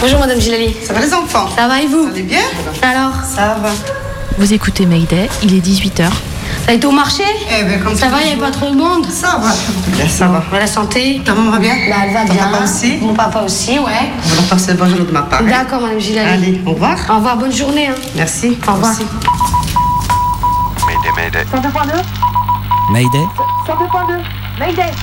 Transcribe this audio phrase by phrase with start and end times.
[0.00, 0.76] Bonjour Madame Gilali.
[0.84, 1.46] Ça va les enfants?
[1.56, 2.04] Ça va et vous?
[2.08, 2.40] Ça va bien?
[2.82, 3.12] Alors?
[3.24, 3.70] Ça va.
[4.38, 6.04] Vous écoutez Mayday, il est 18h.
[6.04, 6.12] Ça
[6.68, 7.24] a été au marché?
[7.50, 9.06] Eh ben, comme Ça va, il n'y a pas trop de monde?
[9.10, 9.50] Ça va.
[9.88, 10.42] Bien, ça va.
[10.52, 11.20] La santé?
[11.24, 11.74] Ta maman va bien?
[11.88, 12.44] Bah, elle va Ton bien.
[12.44, 12.98] papa aussi?
[13.00, 14.12] Mon papa aussi, ouais.
[14.24, 15.40] On va leur passer le bonjour de ma part.
[15.40, 15.46] hein.
[15.48, 16.28] D'accord, Madame Gilali.
[16.30, 16.96] Allez, au revoir.
[17.10, 17.88] Au revoir, bonne journée.
[17.88, 17.94] Hein.
[18.14, 18.56] Merci.
[18.68, 18.92] Au revoir.
[18.92, 19.06] Merci.
[20.86, 21.44] Mayday, Mayday.
[22.90, 23.26] Mayday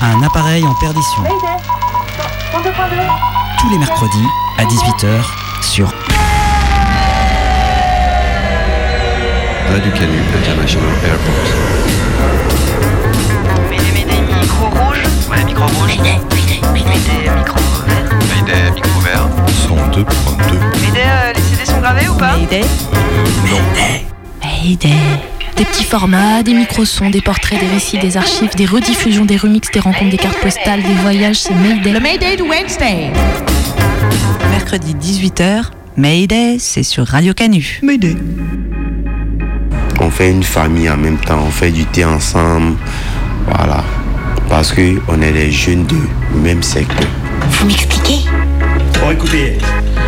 [0.02, 1.24] Un appareil en perdition.
[3.60, 4.28] Tous les mercredis
[4.58, 5.24] à 18h
[5.62, 5.94] sur
[9.70, 11.48] Radio Canu International Airport.
[13.70, 15.00] Mayday, Mayday, micro rouge.
[15.30, 15.98] Ouais, micro rouge.
[15.98, 18.10] Mayday, Mayday, Mayday, micro vert.
[18.34, 19.28] Mayday, micro vert.
[19.68, 20.54] 102.2.
[20.82, 22.62] Mayday, euh, les CD sont gravés ou pas Mayday
[24.42, 24.96] Mayday
[25.58, 29.72] Des petits formats, des micro-sons, des portraits, des récits, des archives, des rediffusions, des remixes,
[29.72, 31.92] des rencontres, des cartes postales, des voyages, c'est Mayday.
[31.92, 33.12] Le Mayday de Wednesday.
[34.56, 35.64] Mercredi 18h,
[35.98, 37.82] Mayday, c'est sur Radio Canu.
[37.84, 38.16] Mayday.
[40.00, 42.78] On fait une famille en même temps, on fait du thé ensemble.
[43.48, 43.84] Voilà.
[44.48, 45.98] Parce que on est des jeunes de
[46.42, 47.06] même secteur.
[47.50, 48.20] Vous m'expliquez
[49.02, 49.58] Bon, écoutez,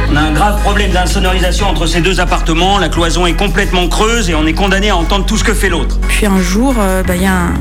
[0.10, 2.78] on a un grave problème d'insonorisation entre ces deux appartements.
[2.80, 5.68] La cloison est complètement creuse et on est condamné à entendre tout ce que fait
[5.68, 6.00] l'autre.
[6.08, 7.54] Puis un jour, euh, bah, il y a un,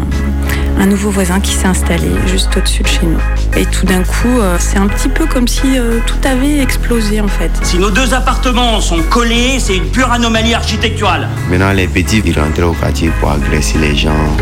[0.79, 3.19] un nouveau voisin qui s'est installé juste au-dessus de chez nous.
[3.57, 7.21] Et tout d'un coup, euh, c'est un petit peu comme si euh, tout avait explosé
[7.21, 7.51] en fait.
[7.63, 11.29] Si nos deux appartements sont collés, c'est une pure anomalie architecturale.
[11.51, 14.37] Maintenant, les petits, ils rentrent au quartier pour agresser les gens.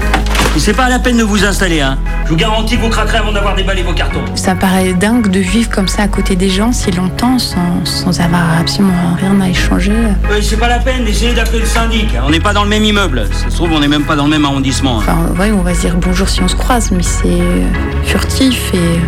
[0.57, 1.99] Et c'est pas la peine de vous installer, hein.
[2.25, 4.23] Je vous garantis que vous craquerez avant d'avoir déballé vos cartons.
[4.37, 8.21] Ça paraît dingue de vivre comme ça à côté des gens si longtemps sans, sans
[8.21, 9.91] avoir absolument rien à échanger.
[10.31, 12.07] Euh, c'est pas la peine d'essayer d'appeler le syndic.
[12.25, 13.27] On n'est pas dans le même immeuble.
[13.33, 15.01] Ça se trouve, on n'est même pas dans le même arrondissement.
[15.01, 15.05] hein.
[15.09, 17.67] Enfin, ouais, on va se dire bonjour si on se croise, mais c'est euh,
[18.05, 19.01] furtif et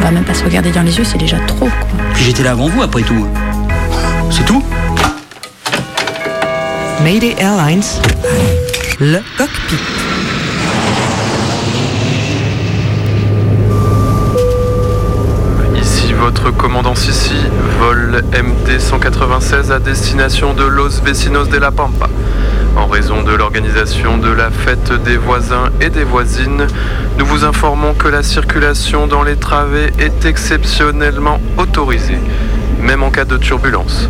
[0.00, 1.98] on va même pas se regarder dans les yeux, c'est déjà trop quoi.
[2.14, 3.26] Puis j'étais là avant vous, après tout.
[4.30, 4.62] C'est tout?
[7.02, 7.82] Mayday Airlines,
[9.00, 9.76] le cockpit.
[16.24, 17.36] Votre commandant Sissi,
[17.78, 22.08] vol MD 196 à destination de Los Vecinos de la Pampa.
[22.78, 26.66] En raison de l'organisation de la fête des voisins et des voisines,
[27.18, 32.18] nous vous informons que la circulation dans les travées est exceptionnellement autorisée,
[32.80, 34.08] même en cas de turbulence.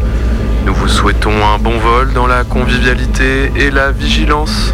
[0.66, 4.72] Nous vous souhaitons un bon vol dans la convivialité et la vigilance.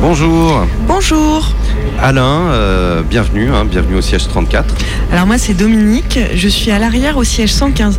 [0.00, 1.54] Bonjour, Bonjour.
[2.02, 4.74] Alain, euh, bienvenue, hein, bienvenue au siège 34.
[5.12, 7.96] Alors moi c'est Dominique, je suis à l'arrière au siège 115.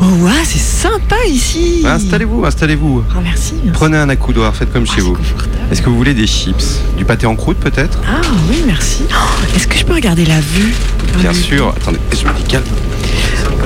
[0.00, 1.82] Oh ouais, c'est sympa ici.
[1.84, 3.02] Installez-vous, installez-vous.
[3.08, 3.54] Oh merci.
[3.64, 3.70] merci.
[3.72, 5.16] Prenez un accoudoir, faites comme chez c'est vous.
[5.72, 6.80] Est-ce que vous voulez des chips?
[6.96, 7.98] Du pâté en croûte peut-être?
[8.06, 9.02] Ah oui, merci.
[9.10, 10.74] Oh, Est-ce que je peux regarder la vue?
[11.18, 11.36] Bien Oui.
[11.42, 11.74] sûr.
[11.76, 12.64] Attendez, je me dis calme.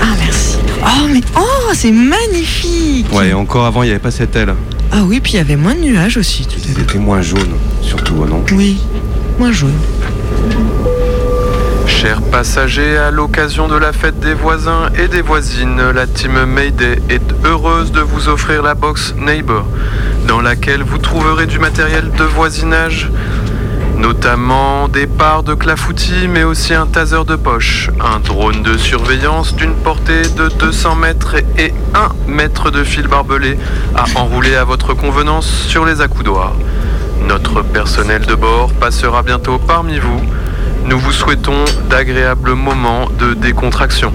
[0.00, 0.56] Ah merci.
[0.82, 3.12] Oh mais oh c'est magnifique.
[3.12, 4.54] Ouais, encore avant, il n'y avait pas cette aile.
[4.92, 6.46] Ah oui, puis il y avait moins de nuages aussi.
[6.76, 7.50] C'était moins jaune,
[7.82, 8.42] surtout, non?
[8.52, 8.78] Oui,
[9.38, 9.72] moins jaune.
[11.86, 16.98] Chers passagers, à l'occasion de la fête des voisins et des voisines, la team Mayday
[17.10, 19.66] est heureuse de vous offrir la box Neighbor,
[20.26, 23.10] dans laquelle vous trouverez du matériel de voisinage,
[23.98, 29.54] notamment des parts de clafoutis, mais aussi un taser de poche, un drone de surveillance
[29.54, 33.58] d'une portée de 200 mètres et 1 mètre de fil barbelé
[33.94, 36.54] à enrouler à votre convenance sur les accoudoirs.
[37.30, 40.20] Notre personnel de bord passera bientôt parmi vous.
[40.84, 44.12] Nous vous souhaitons d'agréables moments de décontraction.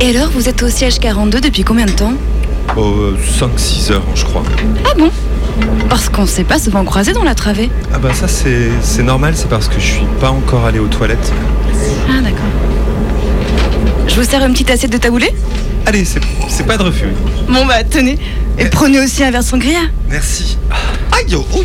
[0.00, 2.12] Et alors, vous êtes au siège 42 depuis combien de temps?
[2.76, 4.44] Oh, 5-6 heures, je crois.
[4.84, 5.10] Ah bon?
[5.88, 7.68] Parce qu'on s'est pas souvent croisés dans la travée.
[7.92, 10.86] Ah bah ça, c'est c'est normal, c'est parce que je suis pas encore allé aux
[10.86, 11.32] toilettes.
[12.08, 12.38] Ah d'accord.
[14.06, 15.34] Je vous sers une petite assiette de taboulé?
[15.86, 17.08] Allez, c'est c'est pas de refus.
[17.48, 18.16] Bon bah tenez.
[18.58, 19.80] Et prenez aussi un verre sangria.
[20.08, 20.58] Merci.
[21.12, 21.62] Aïe, oh, oh,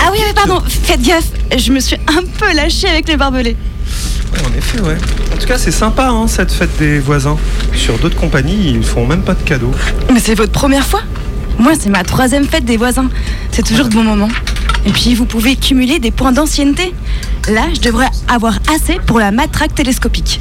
[0.00, 1.30] Ah oui, mais pardon, faites gaffe.
[1.56, 3.56] Je me suis un peu lâchée avec les barbelés.
[4.32, 4.96] Ouais, en effet, ouais.
[5.34, 7.38] En tout cas, c'est sympa, hein, cette fête des voisins.
[7.74, 9.72] Sur d'autres compagnies, ils font même pas de cadeaux.
[10.12, 11.00] Mais c'est votre première fois?
[11.58, 13.08] Moi, c'est ma troisième fête des voisins.
[13.50, 14.28] C'est toujours de bons moments.
[14.86, 16.94] Et puis, vous pouvez cumuler des points d'ancienneté.
[17.48, 20.40] Là, je devrais avoir assez pour la matraque télescopique.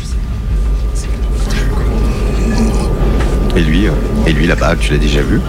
[3.56, 3.92] Et lui, euh,
[4.28, 5.39] et lui là-bas, tu l'as déjà vu?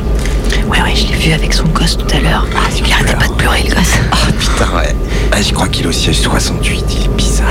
[0.68, 2.46] Ouais, ouais, je l'ai vu avec son gosse tout à l'heure.
[2.56, 3.98] Ah, il arrêtait pas de pleurer, le gosse.
[4.12, 4.94] Ah putain, ouais.
[5.32, 7.46] Ah, je crois qu'il est au siège 68, il est bizarre.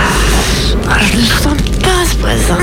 [0.89, 2.57] Ah, je le sens pas, ce voisin.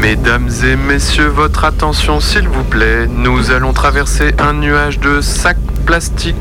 [0.00, 3.06] Mesdames et messieurs, votre attention s'il vous plaît.
[3.08, 5.56] Nous allons traverser un nuage de sac
[5.86, 6.36] plastique.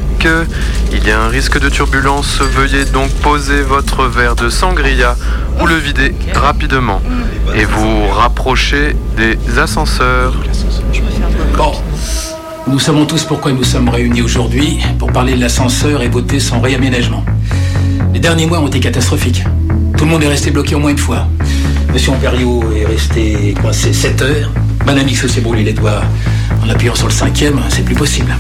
[0.92, 5.16] Il y a un risque de turbulence, veuillez donc poser votre verre de sangria
[5.62, 7.02] ou le vider rapidement
[7.56, 10.34] et vous rapprocher des ascenseurs.
[11.58, 11.72] Bon,
[12.68, 16.60] nous savons tous pourquoi nous sommes réunis aujourd'hui, pour parler de l'ascenseur et voter son
[16.60, 17.24] réaménagement.
[18.14, 19.44] Les derniers mois ont été catastrophiques.
[19.98, 21.28] Tout le monde est resté bloqué au moins une fois.
[21.94, 24.52] Monsieur Ampériot est resté coincé 7 heures.
[24.86, 26.02] Madame X s'est brûlé les doigts
[26.64, 28.36] en appuyant sur le cinquième, c'est plus possible.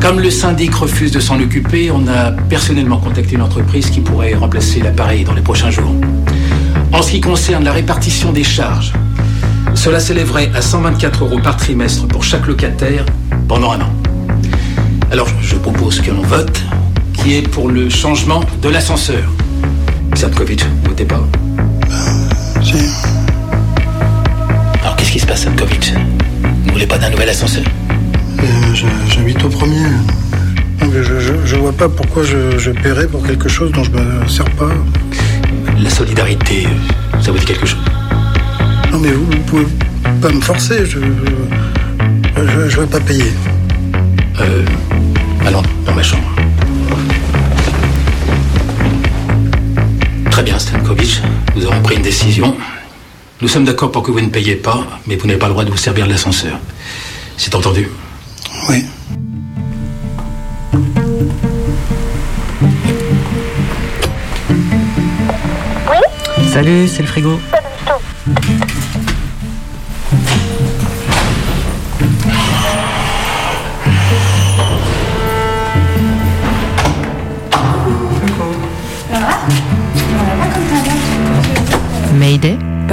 [0.00, 4.34] Comme le syndic refuse de s'en occuper, on a personnellement contacté une entreprise qui pourrait
[4.34, 5.94] remplacer l'appareil dans les prochains jours.
[6.92, 8.92] En ce qui concerne la répartition des charges,
[9.74, 13.04] cela s'élèverait à 124 euros par trimestre pour chaque locataire
[13.48, 13.92] pendant un an.
[15.10, 16.60] Alors je propose que l'on vote,
[17.14, 19.22] qui est pour le changement de l'ascenseur.
[20.14, 21.22] Sadkovic, vous votez pas
[22.62, 22.74] Si.
[24.82, 25.92] Alors qu'est-ce qui se passe, Sadkovic
[26.66, 27.64] Vous voulez pas d'un nouvel ascenseur?
[28.40, 28.44] Euh,
[29.08, 29.82] J'habite au premier.
[30.80, 33.90] Donc je, je, je vois pas pourquoi je, je paierais pour quelque chose dont je
[33.90, 34.70] me sers pas.
[35.82, 36.66] La solidarité,
[37.22, 37.78] ça vous dit quelque chose?
[38.90, 39.66] Non mais vous, vous pouvez
[40.20, 40.84] pas me forcer.
[40.86, 40.98] Je,
[42.36, 43.32] je, je vais pas payer.
[44.40, 44.64] Euh,
[45.46, 46.24] allons dans ma chambre.
[50.30, 51.22] Très bien, Stankovic.
[51.56, 52.56] Nous aurons pris une décision.
[53.40, 55.64] Nous sommes d'accord pour que vous ne payiez pas, mais vous n'avez pas le droit
[55.64, 56.58] de vous servir de l'ascenseur.
[57.36, 57.88] C'est entendu
[58.68, 58.84] Oui.
[66.52, 67.38] Salut, c'est le frigo.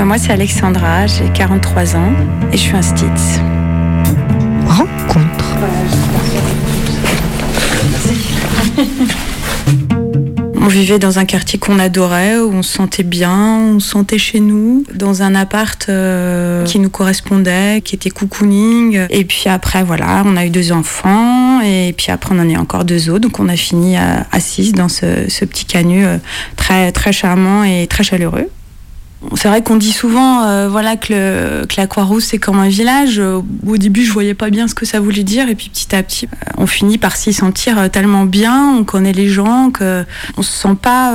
[0.07, 2.13] Moi, c'est Alexandra, j'ai 43 ans
[2.53, 3.41] et je suis un Stitz.
[4.65, 5.57] Rencontre.
[10.61, 14.17] On vivait dans un quartier qu'on adorait, où on se sentait bien, on se sentait
[14.17, 19.07] chez nous, dans un appart euh, qui nous correspondait, qui était cocooning.
[19.09, 22.59] Et puis après, voilà, on a eu deux enfants, et puis après, on en a
[22.59, 23.21] encore deux autres.
[23.21, 26.17] Donc on a fini à, à six dans ce, ce petit canut euh,
[26.57, 28.49] très, très charmant et très chaleureux.
[29.35, 32.67] C'est vrai qu'on dit souvent euh, voilà, que, le- que la Croix-Rousse, c'est comme un
[32.67, 33.19] village.
[33.19, 35.49] Au début, je voyais pas bien ce que ça voulait dire.
[35.49, 38.75] Et puis petit à petit, euh, on finit par s'y sentir euh, tellement bien.
[38.77, 40.05] On connaît les gens, qu'on
[40.37, 41.13] ne se sent pas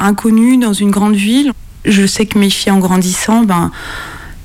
[0.00, 1.52] inconnu dans une grande ville.
[1.84, 3.70] Je sais que mes filles, en grandissant, ben,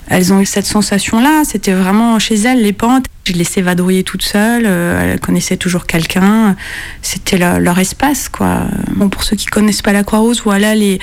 [0.08, 1.44] elles ont eu cette sensation-là.
[1.46, 3.06] C'était vraiment chez elles, les pentes.
[3.26, 4.66] Je les laissais vadrouiller toutes seules.
[4.68, 6.56] euh, elles connaissaient toujours quelqu'un.
[7.02, 8.66] C'était leur, leur espace, quoi.
[8.96, 11.00] Bon, pour ceux qui connaissent pas la Croix-Rousse, voilà, les,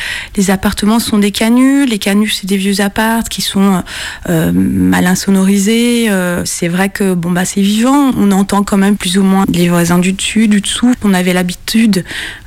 [0.49, 1.84] appartements sont des canuts.
[1.84, 3.82] Les canuts, c'est des vieux apparts qui sont
[4.28, 6.10] euh, mal insonorisés.
[6.10, 8.12] Euh, c'est vrai que bon bah c'est vivant.
[8.16, 10.94] On entend quand même plus ou moins les voisins du dessus, du dessous.
[11.02, 12.05] On avait l'habitude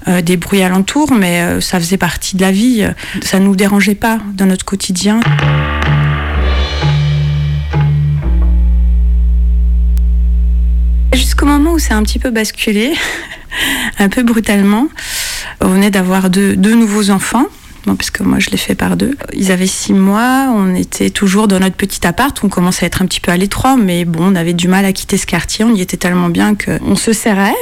[0.08, 2.88] euh, des bruits alentours, mais ça faisait partie de la vie.
[3.24, 5.20] Ça nous dérangeait pas dans notre quotidien.
[11.16, 12.94] Jusqu'au moment où c'est un petit peu basculé,
[14.00, 14.90] un peu brutalement,
[15.62, 17.46] on venait d'avoir deux, nouveaux enfants.
[17.86, 19.16] Parce que moi je l'ai fait par deux.
[19.34, 23.04] Ils avaient six mois, on était toujours dans notre petit appart, on commençait à être
[23.04, 25.64] un petit peu à l'étroit, mais bon, on avait du mal à quitter ce quartier,
[25.64, 27.54] on y était tellement bien qu'on se serrait.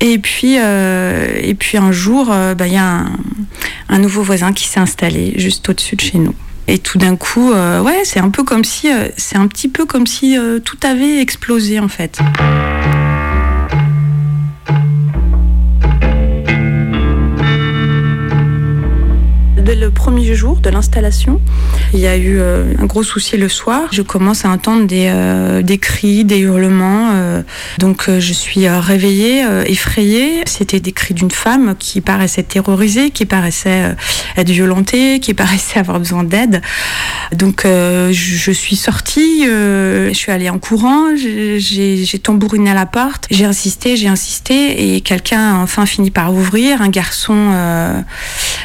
[0.00, 3.04] Et puis, euh, et puis un jour, euh, bah, il y a
[3.88, 6.34] un, nouveau voisin qui s'est installé juste au-dessus de chez nous.
[6.68, 9.84] Et tout d'un coup, euh, ouais, c'est un peu comme si, c'est un petit peu
[9.84, 12.20] comme si tout avait explosé en fait.
[19.78, 21.40] Le premier jour de l'installation,
[21.94, 23.88] il y a eu euh, un gros souci le soir.
[23.90, 27.10] Je commence à entendre des, euh, des cris, des hurlements.
[27.14, 27.42] euh,
[27.78, 30.42] donc je suis réveillée, effrayée.
[30.46, 33.94] C'était des cris d'une femme qui paraissait terrorisée, qui paraissait
[34.36, 36.60] être violentée, qui paraissait avoir besoin d'aide.
[37.34, 43.46] Donc je, suis sortie, je suis allée en courant, j'ai- tambouriné à la porte, j'ai
[43.46, 46.82] insisté, j'ai insisté et quelqu'un a enfin fini par ouvrir.
[46.82, 47.50] Un garçon,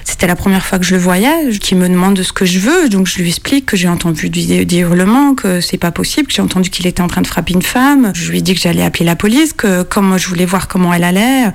[0.04, 2.90] c'était la première fois que je le voyais, qui me demande ce que je veux.
[2.90, 6.42] Donc je lui explique que j'ai entendu des, hurlements, que c'est pas possible, que j'ai
[6.42, 8.12] entendu qu'il était en train de frapper une femme.
[8.16, 10.94] Je lui ai dit que j'allais appeler la police, que comme je voulais voir comment
[10.94, 11.46] elle allait.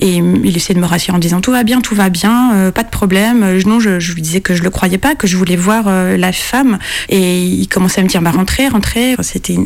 [0.00, 2.72] Et il essaie de me rassurer en disant tout va bien, tout va bien, euh,
[2.72, 3.42] pas de problème.
[3.42, 6.16] Euh, Non, je, lui disais que je le croyais pas, que je voulais voir euh,
[6.16, 6.78] la femme.
[7.08, 9.14] Et il commençait à me dire bah rentrez, rentrez.
[9.20, 9.56] C'était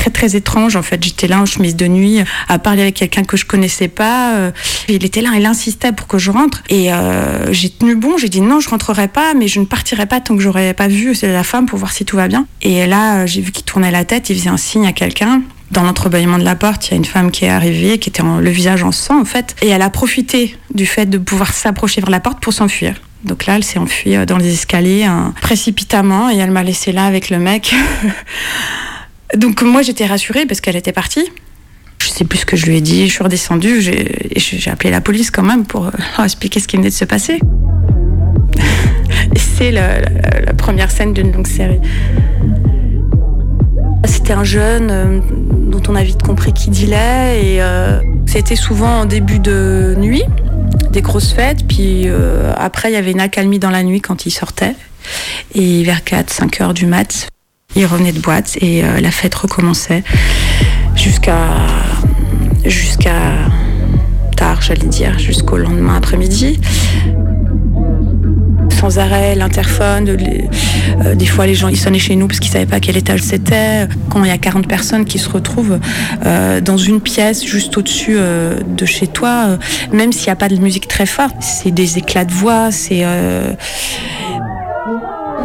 [0.00, 1.02] très très étrange en fait.
[1.02, 4.50] J'étais là en chemise de nuit à parler avec quelqu'un que je connaissais pas euh,
[4.88, 6.62] il était là il insistait pour que je rentre.
[6.70, 10.06] Et euh, j'ai tenu bon j'ai dit non je rentrerai pas mais je ne partirai
[10.06, 12.46] pas tant que j'aurais pas vu la femme pour voir si tout va bien.
[12.62, 15.42] Et là euh, j'ai vu qu'il tournait la tête il faisait un signe à quelqu'un.
[15.70, 18.24] Dans l'entrebâillement de la porte, il y a une femme qui est arrivée, qui était
[18.24, 22.00] le visage en sang en fait, et elle a profité du fait de pouvoir s'approcher
[22.00, 22.96] vers la porte pour s'enfuir.
[23.22, 26.28] Donc là, elle s'est enfuie dans les escaliers hein, précipitamment.
[26.30, 27.72] Et elle m'a laissé là avec le mec.
[29.36, 31.30] Donc moi, j'étais rassurée parce qu'elle était partie.
[32.02, 33.06] Je sais plus ce que je lui ai dit.
[33.06, 33.80] Je suis redescendue.
[33.80, 37.40] J'ai appelé la police quand même pour leur expliquer ce qui venait de se passer.
[39.36, 40.00] C'est la
[40.56, 41.80] première scène d'une longue série.
[44.04, 45.20] C'était un jeune euh,
[45.70, 50.24] dont on a vite compris qui dealait et euh, c'était souvent en début de nuit,
[50.90, 54.26] des grosses fêtes, puis euh, après il y avait une accalmie dans la nuit quand
[54.26, 54.74] il sortait
[55.54, 57.28] et vers 4-5 heures du mat,
[57.76, 60.02] il revenait de boîte et euh, la fête recommençait
[60.96, 61.48] jusqu'à
[62.64, 63.32] jusqu'à
[64.36, 66.60] tard, j'allais dire, jusqu'au lendemain après-midi
[68.70, 70.16] sans arrêt, l'interphone.
[71.04, 73.20] euh, des fois, les gens ils sonnaient chez nous parce qu'ils savaient pas quel étage
[73.20, 73.86] c'était.
[74.08, 75.78] Quand il y a 40 personnes qui se retrouvent
[76.24, 79.58] euh, dans une pièce juste au-dessus de chez toi,
[79.92, 83.04] même s'il n'y a pas de musique très forte, c'est des éclats de voix, c'est.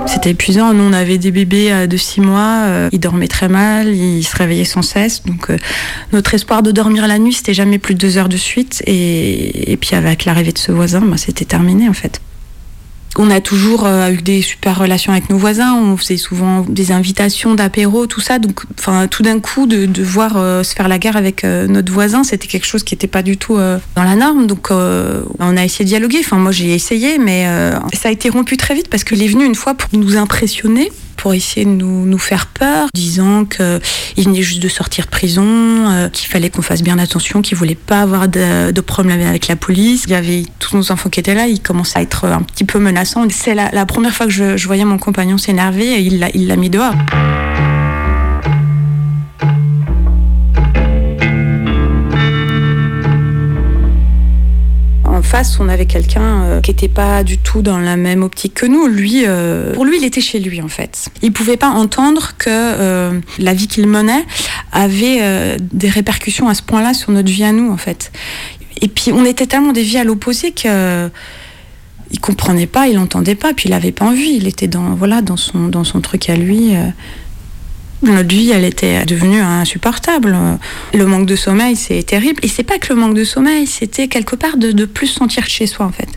[0.05, 0.73] C'était épuisant.
[0.73, 2.63] Nous, on avait des bébés euh, de 6 mois.
[2.65, 5.23] euh, ils dormaient très mal, ils se réveillaient sans cesse.
[5.23, 5.57] Donc, euh,
[6.13, 8.83] notre espoir de dormir la nuit, c'était jamais plus de deux heures de suite.
[8.85, 12.21] Et, puis, avec l'arrivée de ce voisin, bah, c'était terminé, en fait.
[13.17, 15.73] On a toujours euh, eu des super relations avec nos voisins.
[15.73, 18.39] On faisait souvent des invitations d'apéro, tout ça.
[18.39, 21.67] Donc, enfin, tout d'un coup, de, de voir euh, se faire la guerre avec euh,
[21.67, 24.47] notre voisin, c'était quelque chose qui n'était pas du tout dans la norme.
[24.47, 26.19] Donc, on a essayé de dialoguer.
[26.19, 27.45] Enfin, moi, j'ai essayé, mais
[27.93, 30.91] ça a été rompu très vite parce qu'il est venu une fois pour nous impressionner
[31.25, 35.43] pour essayer de nous, nous faire peur, disant qu'il venait juste de sortir de prison,
[35.43, 39.47] euh, qu'il fallait qu'on fasse bien attention, qu'il voulait pas avoir de, de problème avec
[39.47, 40.03] la police.
[40.05, 42.63] Il y avait tous nos enfants qui étaient là, il commençait à être un petit
[42.63, 43.25] peu menaçant.
[43.31, 46.69] C'est la, première fois que je, je voyais mon compagnon s'énerver et il l'a mis
[46.69, 46.93] dehors.
[55.25, 58.65] Face, on avait quelqu'un euh, qui n'était pas du tout dans la même optique que
[58.65, 58.87] nous.
[58.87, 61.09] Lui, euh, pour lui, il était chez lui en fait.
[61.21, 64.25] Il pouvait pas entendre que euh, la vie qu'il menait
[64.71, 68.11] avait des répercussions à ce point-là sur notre vie à nous en fait.
[68.81, 71.09] Et puis, on était tellement des vies à l'opposé que
[72.11, 74.35] il comprenait pas, il entendait pas, puis il avait pas envie.
[74.35, 76.73] Il était dans voilà dans son dans son truc à lui.
[78.05, 80.37] Notre vie, elle était devenue insupportable.
[80.93, 82.39] Le manque de sommeil, c'est terrible.
[82.43, 85.47] Et c'est pas que le manque de sommeil, c'était quelque part de, de plus sentir
[85.47, 86.09] chez soi, en fait.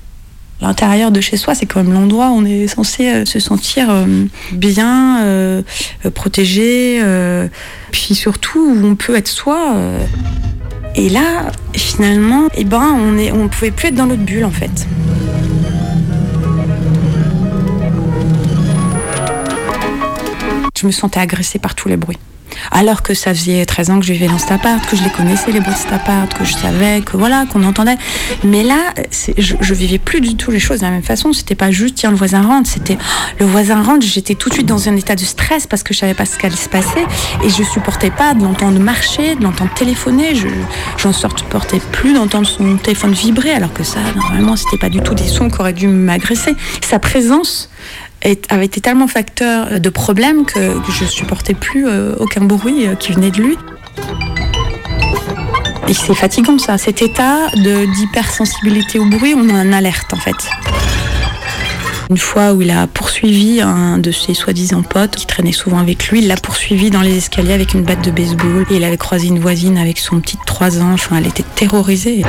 [0.60, 3.90] L'intérieur de chez soi, c'est quand même l'endroit où on est censé euh, se sentir
[3.90, 5.62] euh, bien, euh,
[6.14, 7.00] protégé,
[7.92, 9.76] puis surtout où on peut être soi.
[10.96, 14.86] Et là, finalement, eh ben, on on pouvait plus être dans notre bulle, en fait.
[20.78, 22.18] Je me sentais agressée par tous les bruits.
[22.70, 25.10] Alors que ça faisait 13 ans que je vivais dans cet appart, que je les
[25.10, 27.96] connaissais les bruits de cet appart, que je savais que voilà, qu'on entendait.
[28.44, 28.94] Mais là,
[29.36, 31.32] je, je vivais plus du tout les choses de la même façon.
[31.32, 34.06] C'était pas juste tiens le voisin rentre, c'était oh, le voisin rentre.
[34.06, 36.38] J'étais tout de suite dans un état de stress parce que je savais pas ce
[36.38, 37.04] qu'allait se passer
[37.44, 40.34] et je supportais pas de l'entendre marcher, de l'entendre téléphoner.
[40.34, 40.48] Je
[40.96, 45.14] j'en supportais plus d'entendre son téléphone vibrer alors que ça normalement c'était pas du tout
[45.14, 46.54] des sons qui auraient dû m'agresser.
[46.82, 47.68] Sa présence
[48.48, 52.94] avait été tellement facteur de problème que, que je supportais plus euh, aucun bruit euh,
[52.94, 53.56] qui venait de lui.
[55.88, 60.36] Et c'est fatigant ça, cet état d'hypersensibilité au bruit, on a un alerte en fait.
[62.10, 66.08] Une fois où il a poursuivi un de ses soi-disant potes qui traînait souvent avec
[66.08, 68.96] lui, il l'a poursuivi dans les escaliers avec une batte de baseball et il avait
[68.96, 72.22] croisé une voisine avec son petit de 3 ans, enfin elle était terrorisée.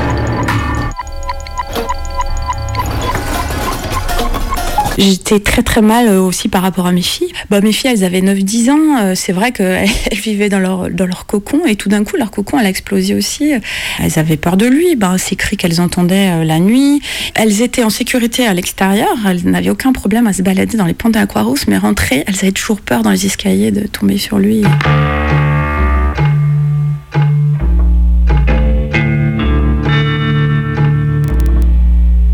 [4.99, 7.31] J'étais très très mal euh, aussi par rapport à mes filles.
[7.49, 8.97] Bah, mes filles, elles avaient 9-10 ans.
[9.01, 12.31] euh, C'est vrai qu'elles vivaient dans leur, dans leur cocon et tout d'un coup, leur
[12.31, 13.53] cocon, elle a explosé aussi.
[14.03, 14.97] Elles avaient peur de lui.
[14.97, 17.01] Bah, ces cris qu'elles entendaient euh, la nuit.
[17.35, 19.15] Elles étaient en sécurité à l'extérieur.
[19.25, 22.51] Elles n'avaient aucun problème à se balader dans les pentes d'Aquarousse, mais rentrées, elles avaient
[22.51, 24.63] toujours peur dans les escaliers de tomber sur lui.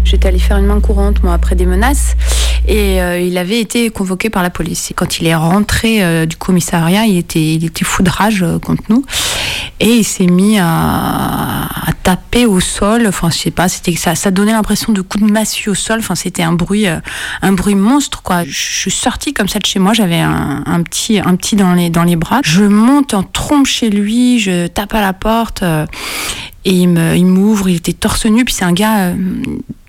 [0.04, 2.16] J'étais allée faire une main courante, moi, après des menaces.
[2.68, 4.90] Et euh, il avait été convoqué par la police.
[4.92, 8.42] Et quand il est rentré euh, du commissariat, il était, il était fou de rage
[8.44, 9.04] euh, contre nous.
[9.80, 11.68] Et il s'est mis à,
[12.04, 13.06] taper au sol.
[13.08, 16.00] Enfin, je sais pas, c'était ça, ça donnait l'impression de coups de massue au sol.
[16.00, 16.86] Enfin, c'était un bruit,
[17.42, 18.44] un bruit monstre, quoi.
[18.46, 19.94] Je suis sortie comme ça de chez moi.
[19.94, 22.42] J'avais un, petit, un petit dans les, dans les bras.
[22.44, 24.40] Je monte en trompe chez lui.
[24.40, 25.64] Je tape à la porte.
[25.64, 27.70] et il me- il m'ouvre.
[27.70, 28.44] Il était torse nu.
[28.46, 29.14] Puis c'est un gars.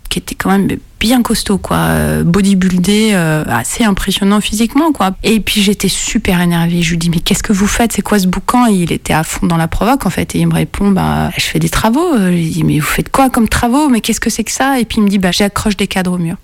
[0.06, 5.16] Euh, qui était quand même bien costaud, quoi, euh, bodybuildé, euh, assez impressionnant physiquement, quoi.
[5.22, 6.82] Et puis j'étais super énervée.
[6.82, 7.92] Je lui dis mais qu'est-ce que vous faites?
[7.92, 8.66] C'est quoi ce boucan?
[8.68, 10.34] Et il était à fond dans la provoque en fait.
[10.34, 12.16] Et il me répond bah je fais des travaux.
[12.16, 13.88] Je lui dis mais vous faites quoi comme travaux?
[13.88, 14.80] Mais qu'est-ce que c'est que ça?
[14.80, 16.36] Et puis il me dit bah j'accroche des cadres au mur.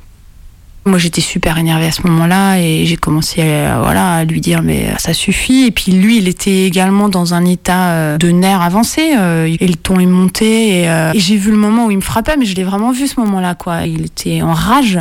[0.85, 4.63] Moi, j'étais super énervée à ce moment-là et j'ai commencé à, voilà, à lui dire
[4.63, 5.63] mais ça suffit.
[5.63, 9.69] Et puis lui, il était également dans un état euh, de nerfs avancé euh, et
[9.69, 10.81] le ton est monté.
[10.81, 12.91] Et, euh, et j'ai vu le moment où il me frappait, mais je l'ai vraiment
[12.91, 13.55] vu ce moment-là.
[13.55, 13.87] quoi.
[13.87, 14.99] Il était en rage.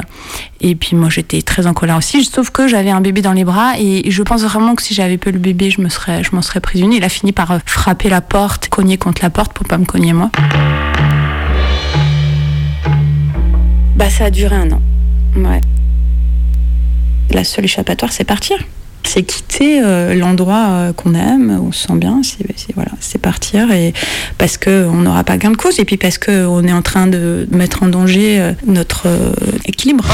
[0.60, 2.24] Et puis moi, j'étais très en colère aussi.
[2.26, 5.18] Sauf que j'avais un bébé dans les bras et je pense vraiment que si j'avais
[5.18, 6.94] pas le bébé, je me serais, je m'en serais prise une.
[6.94, 10.14] Il a fini par frapper la porte, cogner contre la porte pour pas me cogner
[10.14, 10.30] moi.
[13.96, 14.82] Bah, ça a duré un an.
[15.36, 15.62] Ouais.
[17.32, 18.58] La seule échappatoire, c'est partir.
[19.04, 22.22] C'est quitter euh, l'endroit euh, qu'on aime, où on se sent bien.
[22.24, 22.46] C'est
[22.76, 23.94] voilà, c'est partir et
[24.38, 26.82] parce que on n'aura pas gain de cause et puis parce que on est en
[26.82, 29.34] train de mettre en danger euh, notre euh,
[29.66, 30.06] équilibre.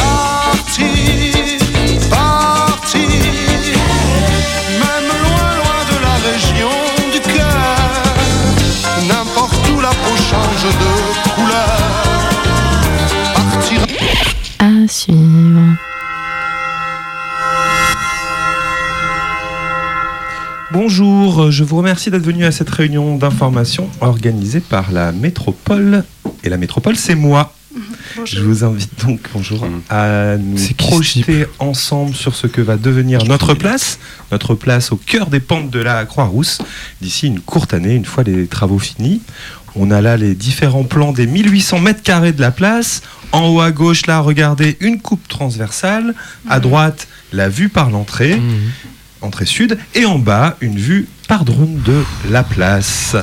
[14.88, 15.76] À suivre.
[20.72, 26.06] Bonjour, je vous remercie d'être venu à cette réunion d'information organisée par la métropole.
[26.46, 27.54] Et la métropole, c'est moi.
[28.24, 33.56] Je vous invite donc, bonjour, à nous projeter ensemble sur ce que va devenir notre
[33.56, 34.00] place,
[34.32, 36.60] notre place au cœur des pentes de la Croix-Rousse,
[37.02, 39.22] d'ici une courte année, une fois les travaux finis.
[39.80, 43.04] On a là les différents plans des 1800 mètres carrés de la place.
[43.32, 46.16] En haut à gauche, là, regardez une coupe transversale.
[46.50, 48.42] À droite, la vue par l'entrée,
[49.22, 49.78] entrée sud.
[49.94, 53.16] Et en bas, une vue par drone de la place.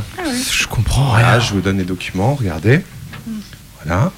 [0.50, 2.80] Je comprends Voilà, je vous donne les documents, regardez.
[3.82, 4.12] Voilà.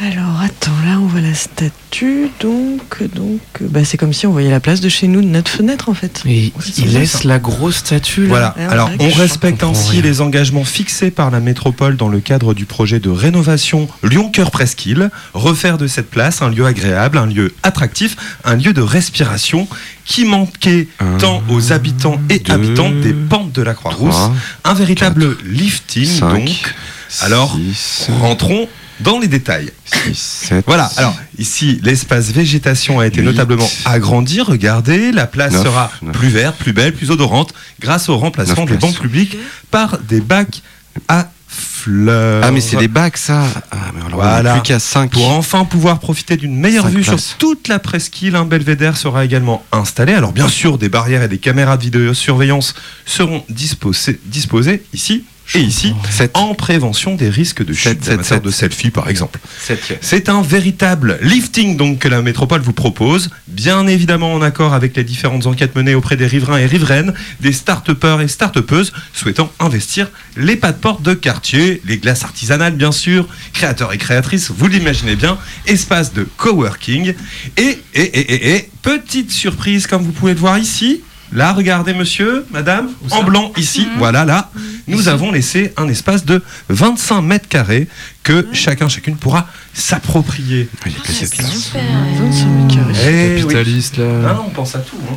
[0.00, 4.50] Alors attends, là on voit la statue, donc donc bah, c'est comme si on voyait
[4.50, 6.22] la place de chez nous de notre fenêtre en fait.
[6.26, 6.98] Et il ça.
[6.98, 8.28] laisse la grosse statue là.
[8.28, 10.02] Voilà, Ah, alors on respecte ainsi rien.
[10.02, 15.10] les engagements fixés par la métropole dans le cadre du projet de rénovation Lyon-Cœur Presqu'île,
[15.34, 19.68] refaire de cette place un lieu agréable, un lieu attractif, un lieu de respiration
[20.04, 20.88] qui manquait
[21.20, 24.30] tant aux habitants et deux, habitantes des pentes de la Croix-Rousse.
[24.64, 26.74] Un véritable lifting cinq, donc.
[27.20, 28.68] Alors, six, rentrons
[29.02, 29.70] dans les détails.
[30.66, 34.40] Voilà, alors ici, l'espace végétation a été notablement agrandi.
[34.40, 38.98] Regardez, la place sera plus verte, plus belle, plus odorante grâce au remplacement des bancs
[38.98, 39.36] publics
[39.70, 40.62] par des bacs
[41.08, 42.42] à fleurs.
[42.44, 43.44] Ah, mais c'est des bacs, ça.
[43.70, 44.54] Ah, mais alors Voilà.
[44.54, 45.10] plus qu'à 5.
[45.10, 47.24] Pour enfin pouvoir profiter d'une meilleure vue places.
[47.24, 50.14] sur toute la presqu'île, un belvédère sera également installé.
[50.14, 55.60] Alors bien sûr, des barrières et des caméras de vidéosurveillance seront disposées, disposées ici et
[55.60, 55.94] ici
[56.34, 59.38] en prévention des risques de chute de selfie par exemple.
[60.00, 64.96] C'est un véritable lifting donc que la métropole vous propose, bien évidemment en accord avec
[64.96, 70.10] les différentes enquêtes menées auprès des riverains et riveraines, des start-upers et start-upeuses souhaitant investir
[70.36, 74.68] les pas de porte de quartier, les glaces artisanales bien sûr, créateurs et créatrices, vous
[74.68, 77.14] l'imaginez bien, espace de coworking.
[77.56, 81.02] Et, et, et, et, et, petite surprise comme vous pouvez le voir ici.
[81.32, 84.50] Là, regardez monsieur, madame, en blanc ici, voilà là,
[84.86, 87.88] nous avons laissé un espace de 25 mètres carrés
[88.22, 90.68] que chacun, chacune pourra s'approprier.
[90.86, 91.70] Il y a que cette place.
[92.18, 92.94] 25 mètres carrés.
[93.06, 93.40] Eh oui.
[93.54, 94.34] Capitaliste Ah là.
[94.34, 94.96] non, on pense à tout.
[95.10, 95.14] hein.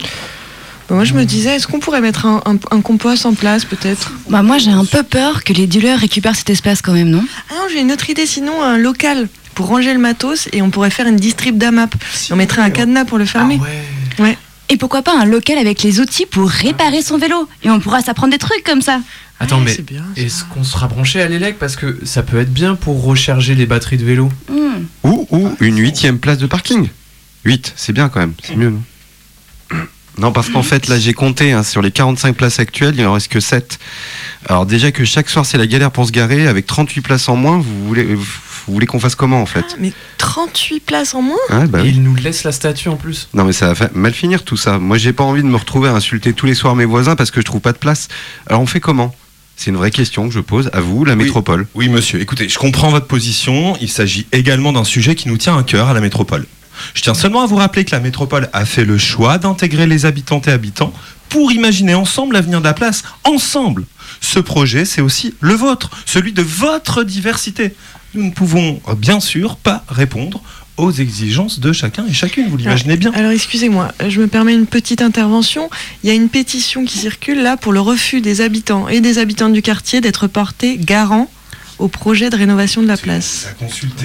[0.87, 3.65] Bah, moi je me disais, est-ce qu'on pourrait mettre un, un- un compost en place
[3.65, 4.11] peut-être?
[4.29, 7.23] Bah moi j'ai un peu peur que les dealers récupèrent cet espace quand même, non?
[7.49, 10.69] Ah non, j'ai une autre idée, sinon un local pour ranger le matos et on
[10.69, 11.95] pourrait faire une distrib d'AMAP.
[12.31, 13.59] on mettrait un cadenas pour le fermer.
[14.19, 14.37] ouais.
[14.69, 18.01] Et pourquoi pas un local avec les outils pour réparer son vélo Et on pourra
[18.01, 18.99] s'apprendre des trucs comme ça.
[19.39, 19.77] Attends, mais
[20.15, 23.65] est-ce qu'on sera branché à l'élec Parce que ça peut être bien pour recharger les
[23.65, 24.29] batteries de vélo.
[24.49, 24.85] Hmm.
[25.03, 26.87] Ou, ou une huitième place de parking.
[27.43, 28.83] 8, c'est bien quand même, c'est mieux, non
[30.17, 33.13] Non, parce qu'en fait, là, j'ai compté, hein, sur les 45 places actuelles, il en
[33.13, 33.77] reste que 7.
[34.47, 37.35] Alors déjà que chaque soir, c'est la galère pour se garer, avec 38 places en
[37.35, 38.25] moins, vous voulez, vous
[38.73, 41.89] voulez qu'on fasse comment, en fait Mais 38 places en moins Ouais, bah Et oui.
[41.95, 43.29] il nous laisse la statue en plus.
[43.33, 44.79] Non mais ça va mal finir tout ça.
[44.79, 47.31] Moi j'ai pas envie de me retrouver à insulter tous les soirs mes voisins parce
[47.31, 48.07] que je trouve pas de place.
[48.47, 49.13] Alors on fait comment?
[49.57, 51.65] C'est une vraie question que je pose à vous, la métropole.
[51.75, 53.77] Oui, monsieur, écoutez, je comprends votre position.
[53.79, 56.45] Il s'agit également d'un sujet qui nous tient à cœur à la métropole.
[56.93, 60.05] Je tiens seulement à vous rappeler que la métropole a fait le choix d'intégrer les
[60.05, 60.91] habitantes et habitants
[61.29, 63.03] pour imaginer ensemble l'avenir de la place.
[63.23, 63.85] Ensemble
[64.19, 67.73] Ce projet, c'est aussi le vôtre, celui de votre diversité.
[68.15, 70.41] Nous ne pouvons euh, bien sûr pas répondre
[70.77, 73.11] aux exigences de chacun et chacune, vous l'imaginez bien.
[73.13, 75.69] Alors excusez-moi, je me permets une petite intervention.
[76.03, 79.17] Il y a une pétition qui circule là pour le refus des habitants et des
[79.17, 81.29] habitantes du quartier d'être portés garants
[81.77, 83.47] au projet de rénovation de la place.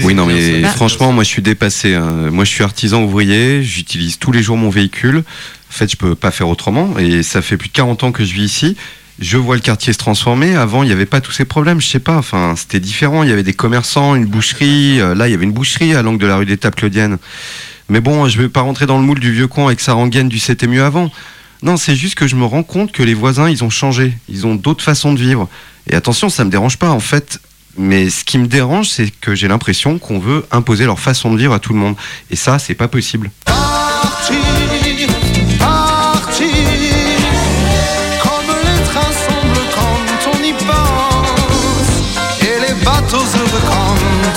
[0.05, 1.95] Oui, non, mais franchement, moi, je suis dépassé.
[1.95, 2.31] hein.
[2.31, 3.63] Moi, je suis artisan ouvrier.
[3.63, 5.19] J'utilise tous les jours mon véhicule.
[5.19, 6.99] En fait, je peux pas faire autrement.
[6.99, 8.77] Et ça fait plus de 40 ans que je vis ici.
[9.21, 10.57] Je vois le quartier se transformer.
[10.57, 11.79] Avant, il n'y avait pas tous ces problèmes.
[11.81, 12.17] Je sais pas.
[12.17, 13.23] Enfin, c'était différent.
[13.23, 14.99] Il y avait des commerçants, une boucherie.
[14.99, 17.19] Euh, Là, il y avait une boucherie à l'angle de la rue des Tapes Claudienne.
[17.91, 20.29] Mais bon, je vais pas rentrer dans le moule du vieux con avec sa rengaine
[20.29, 21.11] du c'était mieux avant.
[21.63, 24.17] Non, c'est juste que je me rends compte que les voisins, ils ont changé.
[24.31, 25.49] Ils ont d'autres façons de vivre.
[25.87, 27.41] Et attention, ça me dérange pas en fait.
[27.77, 31.39] Mais ce qui me dérange, c'est que j'ai l'impression qu'on veut imposer leur façon de
[31.39, 31.95] vivre à tout le monde.
[32.31, 33.31] Et ça, c'est pas possible.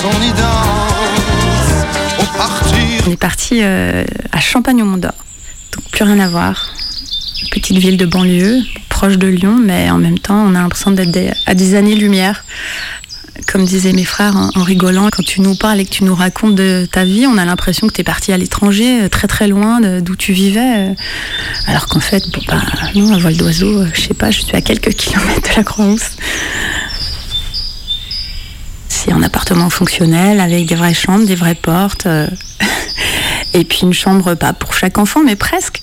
[0.06, 0.10] On.
[3.08, 5.14] Au est parti euh, à Champagne-au-Mont-d'Or.
[5.74, 6.70] Donc plus rien à voir.
[7.52, 11.36] Petite ville de banlieue, proche de Lyon, mais en même temps, on a l'impression d'être
[11.46, 12.44] à des années-lumière.
[13.48, 16.56] Comme disaient mes frères en, rigolant, quand tu nous parles et que tu nous racontes
[16.56, 19.48] de ta vie, on a l'impression que tu es parti à l'étranger, euh, très très
[19.48, 20.90] loin d'où tu vivais.
[20.90, 20.94] euh,
[21.68, 22.62] Alors qu'en fait, bon, bah,
[22.96, 26.12] non, à vol d'oiseau, je sais pas, je suis à quelques kilomètres de la Croix-Rousse.
[29.04, 32.06] C'est un appartement fonctionnel avec des vraies chambres, des vraies portes.
[32.06, 32.28] euh,
[33.54, 35.82] et puis une chambre, pas pour chaque enfant, mais presque.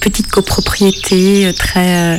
[0.00, 2.18] Petite copropriété, euh, très, euh,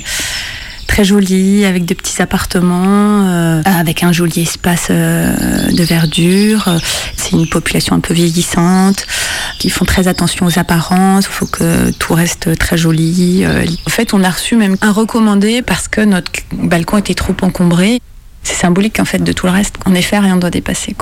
[0.88, 6.70] très jolie, avec de petits appartements, avec un joli espace de verdure.
[7.18, 9.06] C'est une population un peu vieillissante,
[9.60, 11.26] qui font très attention aux apparences.
[11.26, 13.46] Il faut que tout reste très joli.
[13.86, 18.00] En fait, on a reçu même un recommandé parce que notre balcon était trop encombré.
[18.44, 19.76] C'est symbolique en fait de tout le reste.
[19.86, 20.96] En effet, rien ne doit dépasser.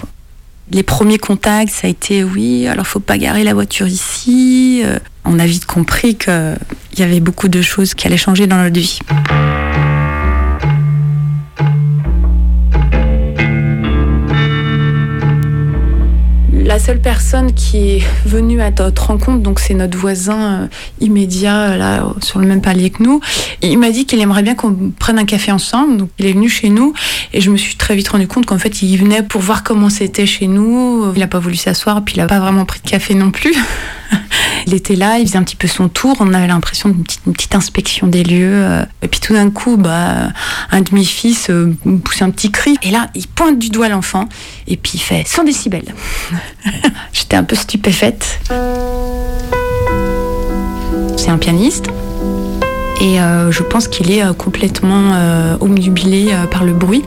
[0.71, 4.82] Les premiers contacts, ça a été oui, alors faut pas garer la voiture ici.
[4.86, 6.58] Euh, on a vite compris qu'il
[6.97, 8.99] y avait beaucoup de choses qui allaient changer dans notre vie.
[16.80, 20.68] La seule personne qui est venue à notre rencontre, donc c'est notre voisin euh,
[21.02, 23.20] immédiat sur le même palier que nous,
[23.62, 26.08] il m'a dit qu'il aimerait bien qu'on prenne un café ensemble.
[26.20, 26.94] Il est venu chez nous
[27.34, 29.89] et je me suis très vite rendu compte qu'en fait il venait pour voir comment
[29.89, 31.12] c'était chez nous.
[31.13, 33.54] Il n'a pas voulu s'asseoir puis il n'a pas vraiment pris de café non plus.
[34.67, 37.56] Il était là, il faisait un petit peu son tour, on avait l'impression d'une petite,
[37.56, 38.52] inspection des lieux.
[38.54, 40.30] euh, Et puis tout d'un coup, bah,
[40.72, 42.78] un de mes fils euh, pousse un petit cri.
[42.84, 44.28] Et là, il pointe du doigt l'enfant
[44.67, 45.93] et puis il fait 100 décibels.
[47.13, 48.39] J'étais un peu stupéfaite.
[51.17, 51.88] C'est un pianiste.
[53.02, 55.56] Et euh, je pense qu'il est complètement euh,
[56.52, 57.04] par le bruit.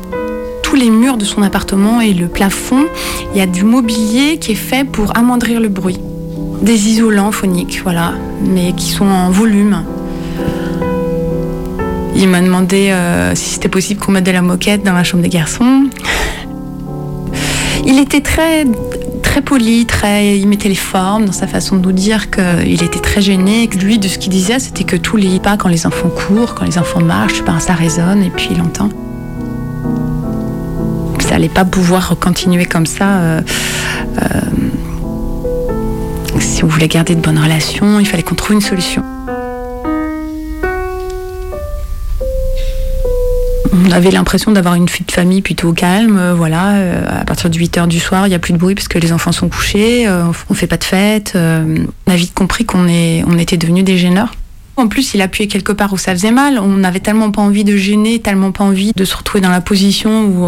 [0.63, 2.87] Tous les murs de son appartement et le plafond,
[3.35, 5.99] il y a du mobilier qui est fait pour amoindrir le bruit.
[6.63, 9.83] Des isolants phoniques, voilà, mais qui sont en volume.
[12.15, 15.25] Il m'a demandé euh, si c'était possible qu'on mette de la moquette dans la chambre
[15.25, 15.87] des garçons.
[17.85, 18.65] Il était très
[19.23, 23.01] très poli, très, il mettait les formes dans sa façon de nous dire qu'il était
[23.01, 23.67] très gêné.
[23.67, 26.67] Lui, de ce qu'il disait, c'était que tous les pas, quand les enfants courent, quand
[26.67, 28.91] les enfants marchent, ben, ça résonne et puis il entend.
[31.19, 33.09] Ça allait pas pouvoir continuer comme ça.
[33.21, 33.41] euh,
[34.21, 34.41] euh,
[36.43, 39.03] si on voulait garder de bonnes relations, il fallait qu'on trouve une solution.
[43.73, 46.73] On avait l'impression d'avoir une vie de famille plutôt calme, euh, voilà.
[46.77, 48.89] euh, à partir de 8 heures du soir, il n'y a plus de bruit parce
[48.89, 51.33] que les enfants sont couchés, euh, on fait pas de fête.
[51.35, 54.33] euh, on a vite compris qu'on on était devenus des gêneurs.
[54.77, 56.59] En plus, il appuyait quelque part où ça faisait mal.
[56.59, 59.61] On n'avait tellement pas envie de gêner, tellement pas envie de se retrouver dans la
[59.61, 60.45] position où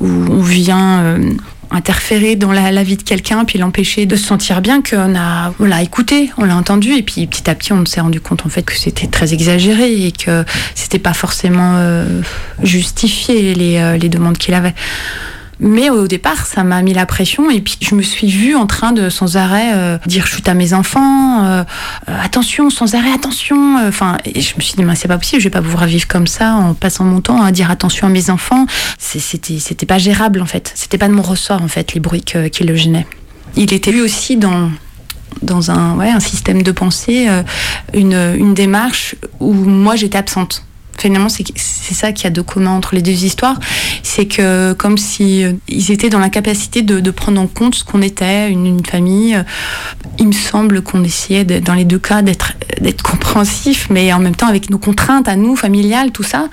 [0.00, 1.18] on, vient euh,
[1.70, 5.64] interférer dans la, vie de quelqu'un, puis l'empêcher de se sentir bien qu'on a, on
[5.64, 8.48] l'a écouté, on l'a entendu, et puis petit à petit, on s'est rendu compte en
[8.48, 12.22] fait que c'était très exagéré et que c'était pas forcément euh,
[12.62, 14.74] justifié euh, les demandes qu'il avait.
[15.60, 18.66] Mais au départ, ça m'a mis la pression et puis je me suis vue en
[18.66, 21.64] train de sans arrêt euh, dire chute à mes enfants, euh,
[22.08, 23.76] euh, attention, sans arrêt, attention.
[23.86, 26.26] Enfin, je me suis dit, mais c'est pas possible, je vais pas pouvoir vivre comme
[26.26, 28.64] ça en passant mon temps à dire attention à mes enfants.
[28.98, 30.72] C'était, c'était pas gérable en fait.
[30.74, 33.06] C'était pas de mon ressort en fait les bruits qui le gênaient.
[33.56, 34.70] Il était lui aussi dans
[35.42, 37.28] dans un, ouais, un système de pensée,
[37.94, 40.64] une, une démarche où moi j'étais absente.
[41.00, 43.58] Finalement, c'est ça qu'il y a de commun entre les deux histoires.
[44.02, 47.84] C'est que comme si euh, ils étaient dans la capacité de, prendre en compte ce
[47.84, 49.42] qu'on était, une, famille.
[50.18, 54.36] Il me semble qu'on essayait, dans les deux cas, d'être d'être compréhensif, mais en même
[54.36, 56.48] temps avec nos contraintes à nous, familiales, tout ça.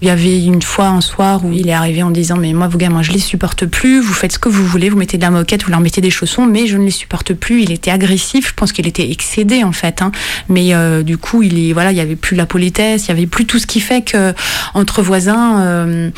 [0.00, 2.68] Il y avait une fois un soir où il est arrivé en disant mais moi
[2.68, 5.22] vos gamins je les supporte plus, vous faites ce que vous voulez, vous mettez de
[5.22, 7.62] la moquette, vous leur mettez des chaussons, mais je ne les supporte plus.
[7.62, 10.12] Il était agressif, je pense qu'il était excédé en fait, hein.
[10.48, 13.12] mais euh, du coup il est voilà il y avait plus la politesse, il y
[13.12, 14.34] avait plus tout ce qui fait que
[14.74, 16.10] entre voisins, euh,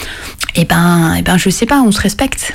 [0.54, 2.52] et ben et ben je sais pas, on se respecte.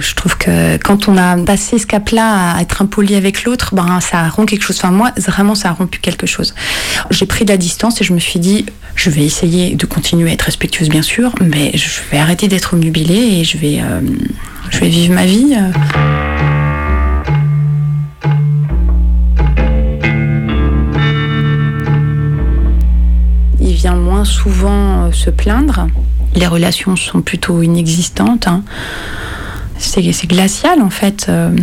[0.00, 4.00] Je trouve que quand on a passé ce cap-là à être impoli avec l'autre, ben
[4.00, 4.76] ça rompt quelque chose.
[4.78, 6.54] Enfin moi, vraiment, ça a rompu quelque chose.
[7.10, 10.30] J'ai pris de la distance et je me suis dit, je vais essayer de continuer
[10.30, 14.00] à être respectueuse, bien sûr, mais je vais arrêter d'être omnubilée et je vais, euh,
[14.70, 15.56] je vais vivre ma vie.
[15.56, 15.72] euh.
[23.60, 25.88] Il vient moins souvent euh, se plaindre.
[26.34, 28.46] Les relations sont plutôt inexistantes.
[28.46, 28.62] hein.
[29.78, 31.26] C'est glacial en fait.
[31.28, 31.54] euh.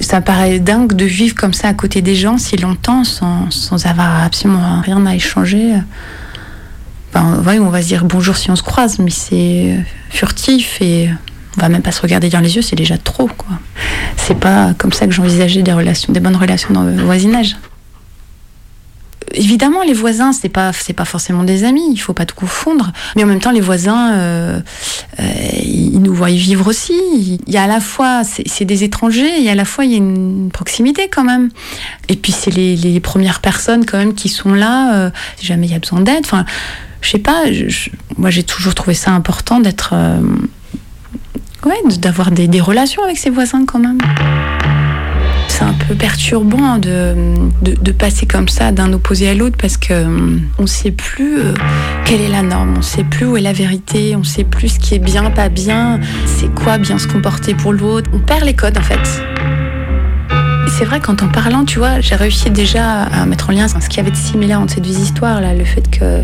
[0.00, 3.86] Ça paraît dingue de vivre comme ça à côté des gens si longtemps sans, sans
[3.86, 5.74] avoir absolument rien à échanger.
[7.14, 9.78] Ben, ouais, on va se dire bonjour si on se croise, mais c'est
[10.10, 11.08] furtif et
[11.56, 13.58] on va même pas se regarder dans les yeux, c'est déjà trop quoi.
[14.16, 17.56] C'est pas comme ça que j'envisageais des relations, des bonnes relations dans le voisinage.
[19.34, 21.92] Évidemment, les voisins, c'est pas c'est pas forcément des amis.
[21.92, 22.92] Il faut pas tout confondre.
[23.16, 24.60] Mais en même temps, les voisins, euh,
[25.20, 25.22] euh,
[25.62, 26.94] ils nous voient y vivre aussi.
[27.46, 29.94] Il y a à la fois c'est des étrangers, et à la fois il y
[29.94, 31.50] a une proximité quand même.
[32.08, 34.94] Et puis c'est les, premières personnes quand même qui sont là.
[34.94, 36.24] euh, si jamais il y a besoin d'aide.
[36.24, 36.44] Enfin,
[37.00, 37.44] je sais pas.
[38.16, 39.94] moi, j'ai toujours trouvé ça important d'être,
[41.64, 43.98] ouais, d'avoir des relations avec ses voisins quand même.
[45.62, 47.14] Un peu perturbant de,
[47.62, 51.54] de, passer comme ça d'un opposé à l'autre parce que euh, on sait plus euh,
[52.04, 54.78] quelle est la norme, on sait plus où est la vérité, on sait plus ce
[54.80, 58.10] qui est bien, pas bien, c'est quoi bien se comporter pour l'autre.
[58.12, 59.22] On perd les codes en fait.
[60.78, 63.74] C'est vrai qu'en t'en parlant, tu vois, j'ai réussi déjà à mettre en lien ce
[63.88, 66.22] qu'il y avait de similaire entre ces deux histoires là, le fait que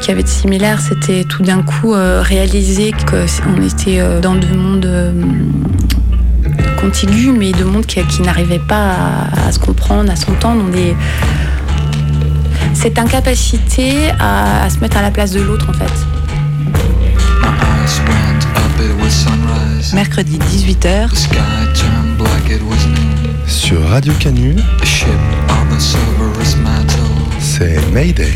[0.00, 4.00] qu'il y avait de similaire, c'était tout d'un coup euh, réaliser que c'est- on était
[4.00, 5.14] euh, dans deux mondes
[6.90, 10.62] contigus, mais deux mondes qui, qui n'arrivaient pas à, à se comprendre, à s'entendre.
[10.68, 10.94] On est-
[12.74, 15.92] Cette incapacité à, à se mettre à la place de l'autre, en fait.
[19.94, 21.08] Mercredi 18h.
[23.48, 24.54] Sur Radio Canu,
[27.40, 28.32] c'est Mayday.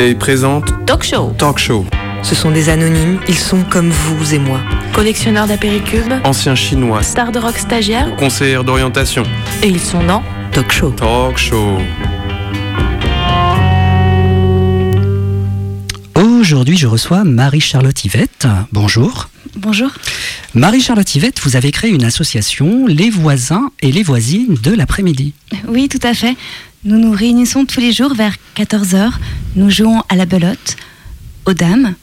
[0.00, 1.34] Présente Talk Show.
[1.36, 1.84] Talk Show.
[2.22, 4.58] Ce sont des anonymes, ils sont comme vous et moi.
[4.94, 9.24] Collectionneurs d'apéricubes, Ancien chinois, stars de rock stagiaires, conseillère d'orientation.
[9.62, 10.90] Et ils sont dans Talk Show.
[10.92, 11.76] Talk Show.
[16.14, 18.48] Aujourd'hui, je reçois Marie-Charlotte Yvette.
[18.72, 19.28] Bonjour.
[19.56, 19.90] Bonjour.
[20.54, 25.34] Marie-Charlotte Yvette, vous avez créé une association, Les voisins et les voisines de l'après-midi.
[25.68, 26.36] Oui, tout à fait.
[26.82, 29.12] Nous nous réunissons tous les jours vers 14h.
[29.54, 30.76] Nous jouons à la belote,
[31.44, 31.94] aux dames,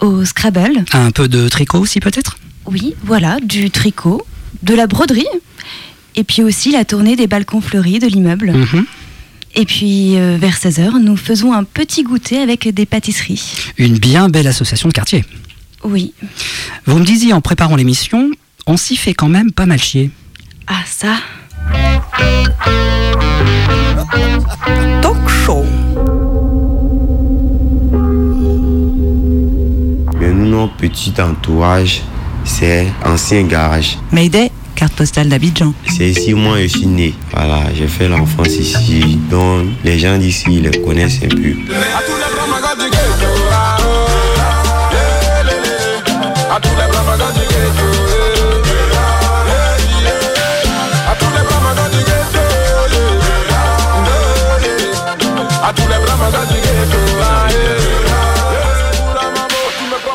[0.00, 0.84] au Scrabble.
[0.92, 2.38] Un peu de tricot aussi peut-être?
[2.64, 4.26] Oui, voilà, du tricot,
[4.62, 5.26] de la broderie,
[6.16, 8.52] et puis aussi la tournée des balcons fleuris de l'immeuble.
[8.52, 8.86] Mhm.
[9.56, 13.52] Et puis euh, vers 16h, nous faisons un petit goûter avec des pâtisseries.
[13.76, 15.24] Une bien belle association de quartier.
[15.84, 16.14] Oui.
[16.86, 18.30] Vous me disiez en préparant l'émission,
[18.66, 20.10] on s'y fait quand même pas mal chier.
[20.66, 21.18] Ah ça
[25.02, 25.64] Talk Show.
[30.20, 32.02] Mais nous, notre petit entourage,
[32.44, 33.98] c'est ancien garage.
[34.12, 35.72] Mayday, carte postale d'Abidjan.
[35.88, 37.14] C'est ici moi je suis né.
[37.32, 39.18] Voilà, j'ai fait l'enfance ici.
[39.30, 41.54] Donc les gens d'ici les connaissent un peu.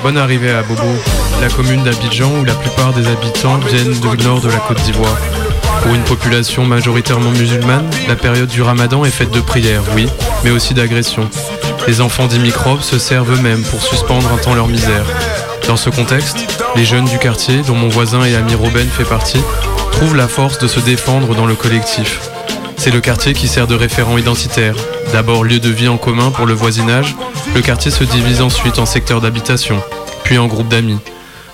[0.01, 0.81] Bonne arrivée à Bobo,
[1.41, 5.17] la commune d'Abidjan où la plupart des habitants viennent du nord de la Côte d'Ivoire.
[5.83, 10.07] Pour une population majoritairement musulmane, la période du ramadan est faite de prières, oui,
[10.43, 11.29] mais aussi d'agressions.
[11.85, 15.05] Les enfants d'imicrobes se servent eux-mêmes pour suspendre un temps leur misère.
[15.67, 16.37] Dans ce contexte,
[16.77, 19.41] les jeunes du quartier, dont mon voisin et ami Robin fait partie,
[19.91, 22.21] trouvent la force de se défendre dans le collectif.
[22.79, 24.73] C'est le quartier qui sert de référent identitaire.
[25.11, 27.13] D'abord lieu de vie en commun pour le voisinage,
[27.53, 29.83] le quartier se divise ensuite en secteurs d'habitation,
[30.23, 30.97] puis en groupes d'amis.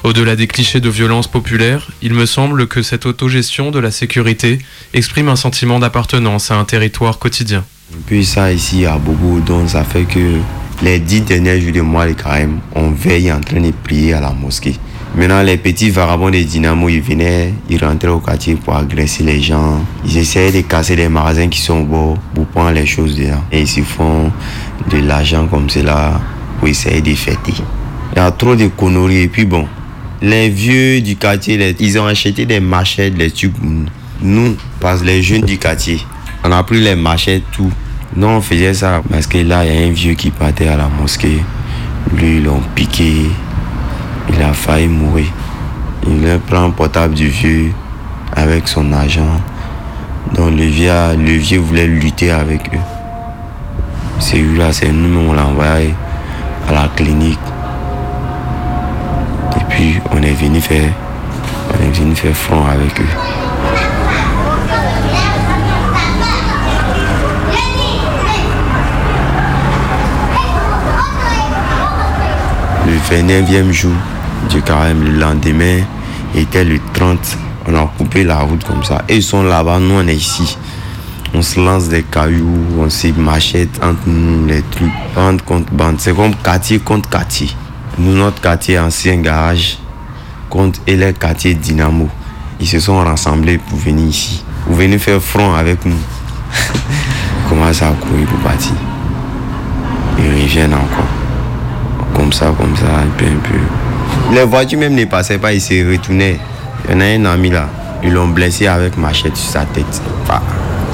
[0.04, 4.60] Au-delà des clichés de violence populaire, il me semble que cette autogestion de la sécurité
[4.94, 7.66] exprime un sentiment d'appartenance à un territoire quotidien.
[8.08, 10.38] Peu ça ici à Bobo, donc ça fait que
[10.84, 14.30] les dix derniers jours de mois, carême, on veille en train de prier à la
[14.30, 14.76] mosquée.
[15.18, 19.42] Maintenant, les petits vagabonds des dynamos, ils venaient, ils rentraient au quartier pour agresser les
[19.42, 19.80] gens.
[20.04, 23.42] Ils essayaient de casser les magasins qui sont au bord pour prendre les choses dedans.
[23.50, 24.30] Et ils se font
[24.92, 26.20] de l'argent comme cela
[26.60, 27.54] pour essayer de fêter.
[28.12, 29.22] Il y a trop de conneries.
[29.22, 29.66] Et puis bon,
[30.22, 33.56] les vieux du quartier, ils ont acheté des machettes, des tubes.
[34.22, 36.02] Nous, parce que les jeunes du quartier,
[36.44, 37.72] on a pris les machettes, tout.
[38.18, 40.76] Nous, on faisait ça parce que là, il y a un vieux qui partait à
[40.76, 41.42] la mosquée.
[42.14, 43.28] Lui, ils l'ont piqué.
[44.30, 45.28] Il a failli mourir.
[46.08, 47.72] Il a pris un portable du vieux
[48.36, 49.40] avec son argent.
[50.34, 52.80] Donc le vieux, le vieux voulait lutter avec eux.
[54.20, 55.94] C'est lui là, c'est nous, on l'a envoyé
[56.68, 57.40] à la clinique.
[59.60, 60.92] Et puis on est venu faire,
[61.72, 63.04] on est venu faire front avec eux.
[72.88, 73.94] Le 29e jour
[74.50, 75.82] du carême, le lendemain,
[76.36, 77.20] était le 30.
[77.68, 79.04] On a coupé la route comme ça.
[79.10, 80.58] Et ils sont là-bas, nous on est ici.
[81.34, 84.92] On se lance des cailloux, on se machette entre nous, les trucs.
[85.16, 85.96] Bande contre bande.
[86.00, 87.50] C'est comme quartier contre quartier.
[87.98, 89.78] Nous, notre quartier ancien garage
[90.50, 92.10] contre et les quartiers Dynamo.
[92.60, 94.44] Ils se sont rassemblés pour venir ici.
[94.66, 95.98] Pour venir faire front avec nous.
[97.50, 98.74] Comment ça a courir pour partir?
[100.20, 101.06] Ils reviennent encore
[102.16, 103.60] comme ça, comme ça, un peu, un peu.
[104.32, 106.38] Les voitures même ne passaient pas, ils se retournaient.
[106.90, 107.66] Il y en a un ami là,
[108.04, 110.02] ils l'ont blessé avec machette sur sa tête.
[110.24, 110.42] Enfin,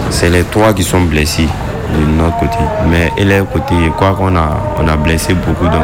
[0.10, 1.48] c'est les trois qui sont blessés
[1.94, 2.58] de notre côté.
[2.90, 5.82] Mais et leur côté, je crois qu'on a, on a blessé beaucoup d'hommes.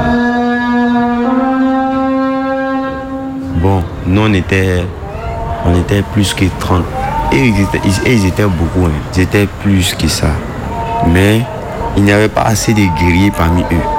[3.61, 4.84] Bon, nous on était,
[5.65, 6.84] on était plus que 30.
[7.34, 8.91] Et ils étaient, ils- et ils étaient beaucoup, hein.
[9.15, 10.28] ils étaient plus que ça.
[11.07, 11.41] Mais
[11.97, 13.96] il n'y avait pas assez de guerriers parmi eux.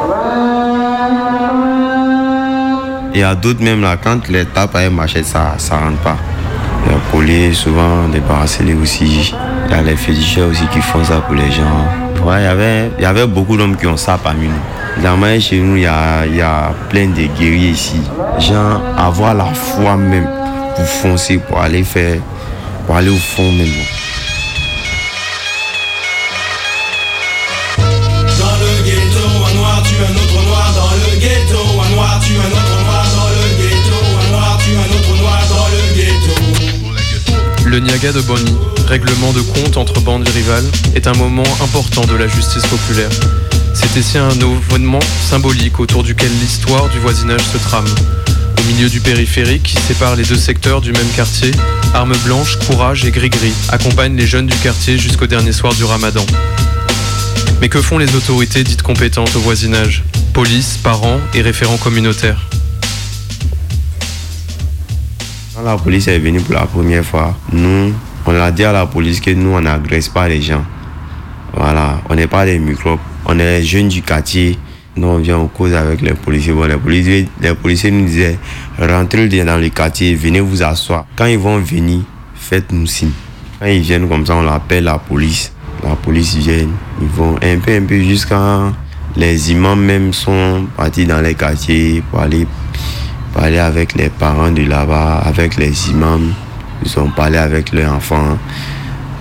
[3.14, 6.16] Il y a d'autres même là, quand les tapes avec machette, ça ne rentre pas.
[6.86, 9.34] Il y a collé souvent des bracelets aussi.
[9.66, 12.24] Il y a les féticheurs aussi qui font ça pour les gens.
[12.24, 15.02] Ouais, il, y avait, il y avait beaucoup d'hommes qui ont ça parmi nous.
[15.02, 18.00] Dans chez nous, il y a, y a plein de guerriers ici.
[18.38, 20.28] Genre, avoir la foi même
[20.74, 22.20] pour foncer, pour aller faire,
[22.86, 23.97] pour aller au fond même.
[37.68, 38.56] Le Niaga de Bonny,
[38.86, 40.64] règlement de compte entre bandes rivales,
[40.94, 43.10] est un moment important de la justice populaire.
[43.74, 47.84] C'est ici un événement symbolique autour duquel l'histoire du voisinage se trame.
[48.58, 51.50] Au milieu du périphérique qui sépare les deux secteurs du même quartier,
[51.92, 56.24] armes blanches, courage et gris-gris accompagnent les jeunes du quartier jusqu'au dernier soir du ramadan.
[57.60, 60.04] Mais que font les autorités dites compétentes au voisinage?
[60.32, 62.48] Police, parents et référents communautaires.
[65.58, 67.92] Quand la police est venue pour la première fois, nous,
[68.24, 70.64] on a dit à la police que nous, on n'agresse pas les gens.
[71.52, 73.00] Voilà, on n'est pas des microbes.
[73.24, 74.56] On est les jeunes du quartier.
[74.94, 76.52] Nous, on vient en cause avec les policiers.
[76.52, 78.38] Bon, les, policiers les policiers nous disaient,
[78.78, 81.06] rentrez dans le quartier, venez vous asseoir.
[81.16, 82.02] Quand ils vont venir,
[82.36, 83.10] faites-nous signe.
[83.58, 85.52] Quand ils viennent comme ça, on appelle la police.
[85.82, 86.68] La police vient,
[87.02, 88.72] ils vont un peu, un peu jusqu'à...
[89.16, 92.46] Les imams même sont partis dans les quartiers pour aller
[93.38, 96.32] parler avec les parents de là-bas, avec les imams.
[96.84, 98.36] Ils ont parlé avec leurs enfants.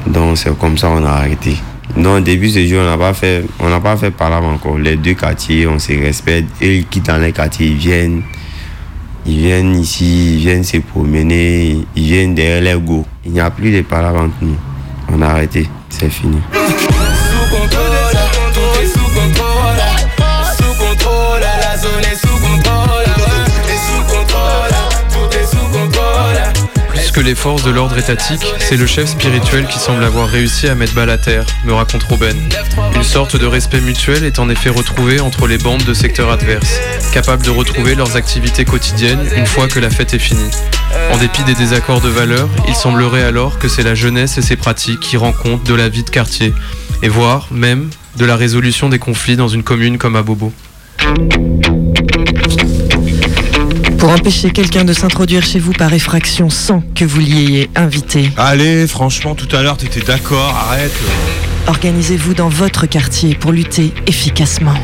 [0.07, 1.55] Donc c'est comme ça qu'on a arrêté.
[1.95, 4.80] Non, début ce jour, on n'a pas fait, on n'a pas fait parler encore.
[4.80, 6.49] Les deux quartiers, on se respecte.
[6.63, 8.24] Eux, ils quittent dans les quartiers, ils viennent,
[9.26, 13.05] ils viennent ici, ils viennent se promener, ils viennent derrière les go.
[13.24, 14.57] Il n'y a plus de parler entre nous.
[15.13, 16.39] On a arrêté, c'est fini.
[27.22, 30.93] Les forces de l'ordre étatique, c'est le chef spirituel qui semble avoir réussi à mettre
[30.93, 32.36] balle à terre, me raconte Robin.
[32.95, 36.80] Une sorte de respect mutuel est en effet retrouvé entre les bandes de secteurs adverses,
[37.13, 40.51] capables de retrouver leurs activités quotidiennes une fois que la fête est finie.
[41.11, 44.55] En dépit des désaccords de valeurs, il semblerait alors que c'est la jeunesse et ses
[44.55, 46.53] pratiques qui rendent compte de la vie de quartier,
[47.01, 50.53] et voire même de la résolution des conflits dans une commune comme à Bobo.
[54.08, 58.32] Pour empêcher quelqu'un de s'introduire chez vous par effraction sans que vous l'y ayez invité,
[58.38, 60.93] Allez, franchement, tout à l'heure, t'étais d'accord, arrête.
[61.68, 64.76] organisez-vous dans votre quartier pour lutter efficacement.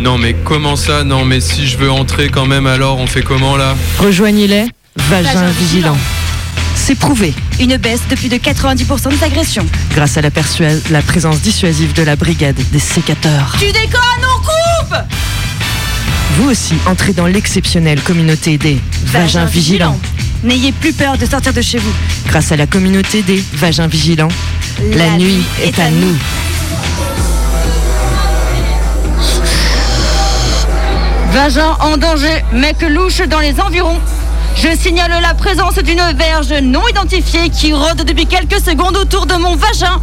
[0.00, 1.04] Non mais comment ça?
[1.04, 3.76] Non mais si je veux entrer quand même alors on fait comment là?
[4.00, 4.66] Rejoignez-les,
[4.96, 5.96] vagin Vagin vigilant.
[6.74, 9.66] C'est prouvé Une baisse de plus de 90% des agressions.
[9.94, 10.30] grâce à la,
[10.90, 13.54] la présence dissuasive de la brigade des sécateurs.
[13.60, 14.96] Tu déconnes, on coupe
[16.32, 19.98] Vous aussi, entrez dans l'exceptionnelle communauté des vagins vigilants.
[20.42, 21.92] N'ayez plus peur de sortir de chez vous.
[22.26, 24.28] Grâce à la communauté des vagins vigilants,
[24.92, 26.16] la, nuit est à nous.
[31.32, 33.98] Vagin en danger, mec louche dans les environs.
[34.56, 39.34] Je signale la présence d'une verge non identifiée qui rôde depuis quelques secondes autour de
[39.34, 40.00] mon vagin.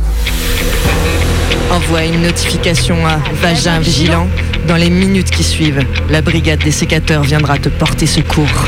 [1.71, 4.27] Envoie une notification à Vagin Vigilant.
[4.67, 8.67] Dans les minutes qui suivent, la brigade des sécateurs viendra te porter secours.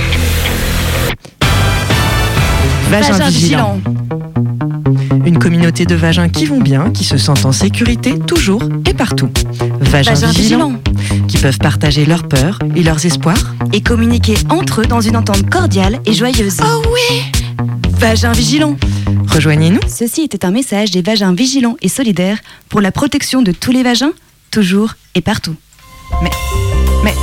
[2.89, 3.81] Vagin, Vagin Vigilant.
[5.25, 9.29] Une communauté de vagins qui vont bien, qui se sentent en sécurité toujours et partout.
[9.79, 10.69] Vagin, Vagin Vigilant.
[10.69, 11.27] Vigilant.
[11.27, 13.55] Qui peuvent partager leurs peurs et leurs espoirs.
[13.71, 16.57] Et communiquer entre eux dans une entente cordiale et joyeuse.
[16.61, 17.21] Oh oui
[17.91, 18.75] Vagin vigilant.
[19.27, 19.79] Rejoignez-nous.
[19.87, 22.39] Ceci était un message des vagins vigilants et solidaires
[22.69, 24.11] pour la protection de tous les vagins,
[24.51, 25.55] toujours et partout.
[26.21, 26.31] Mais,
[27.03, 27.15] mais,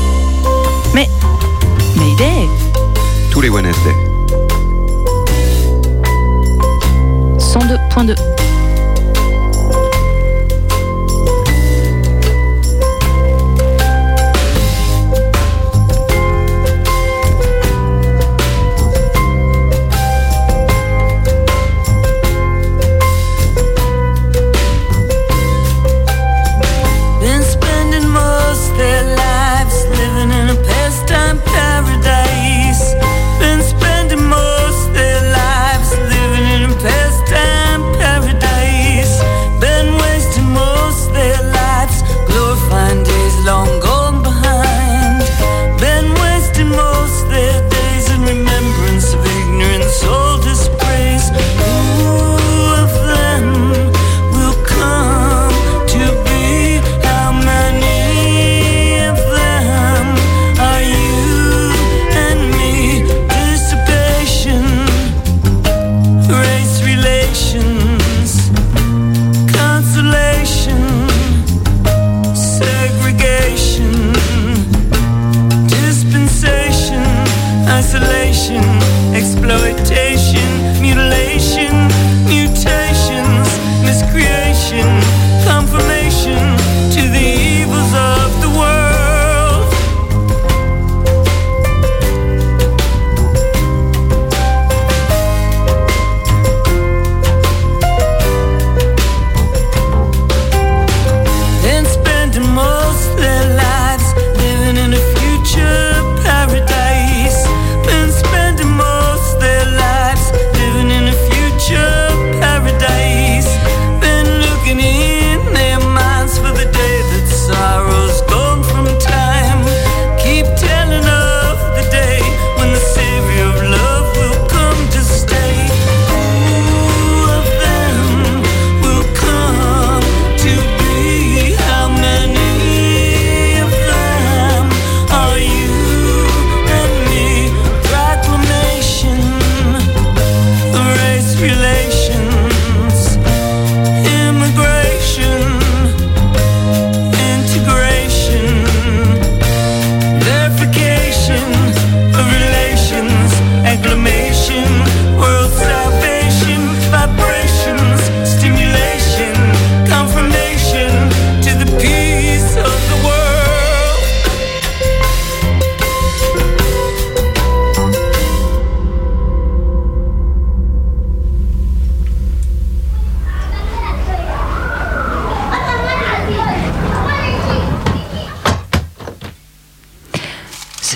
[0.95, 1.09] mais,
[1.97, 2.49] Mayday
[3.31, 3.95] Tous les Wednesday.
[7.39, 8.40] 102.2.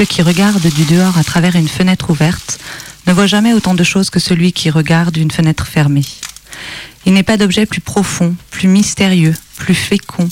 [0.07, 2.59] qui regardent du dehors à travers une fenêtre ouverte
[3.07, 6.05] ne voient jamais autant de choses que celui qui regarde une fenêtre fermée.
[7.07, 10.29] Il n'est pas d'objet plus profond, plus mystérieux, plus fécond,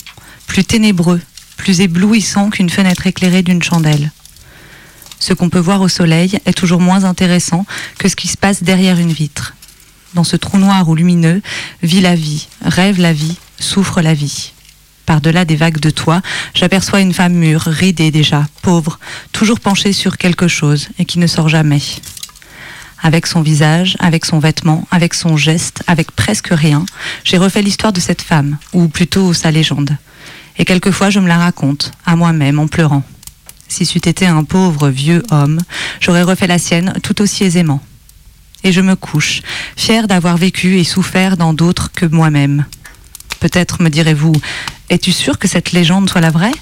[0.47, 1.21] plus ténébreux,
[1.57, 4.11] plus éblouissant qu'une fenêtre éclairée d'une chandelle.
[5.19, 7.65] Ce qu'on peut voir au soleil est toujours moins intéressant
[7.97, 9.55] que ce qui se passe derrière une vitre.
[10.13, 11.41] Dans ce trou noir ou lumineux,
[11.81, 14.52] vit la vie, rêve la vie, souffre la vie.
[15.05, 16.21] Par-delà des vagues de toit,
[16.53, 18.99] j'aperçois une femme mûre, ridée déjà, pauvre,
[19.31, 21.81] toujours penchée sur quelque chose et qui ne sort jamais.
[23.01, 26.85] Avec son visage, avec son vêtement, avec son geste, avec presque rien,
[27.25, 29.97] j'ai refait l'histoire de cette femme, ou plutôt sa légende.
[30.57, 33.03] Et quelquefois je me la raconte, à moi-même, en pleurant.
[33.67, 35.59] Si c'eût été un pauvre vieux homme,
[35.99, 37.81] j'aurais refait la sienne tout aussi aisément.
[38.63, 39.41] Et je me couche,
[39.75, 42.65] fière d'avoir vécu et souffert dans d'autres que moi-même.
[43.43, 44.31] Peut-être me direz-vous,
[44.89, 46.53] es-tu sûr que cette légende soit la vraie?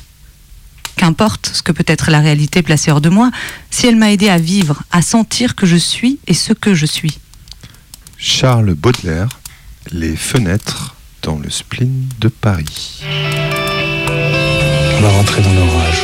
[0.96, 3.30] Qu'importe ce que peut être la réalité placée hors de moi,
[3.70, 6.88] si elle m'a aidé à vivre, à sentir que je suis et ce que je
[6.88, 7.20] suis.
[8.18, 9.30] Charles Baudelaire,
[9.92, 13.04] Les fenêtres dans le spleen de Paris.
[14.98, 16.02] On va rentrer dans l'orage.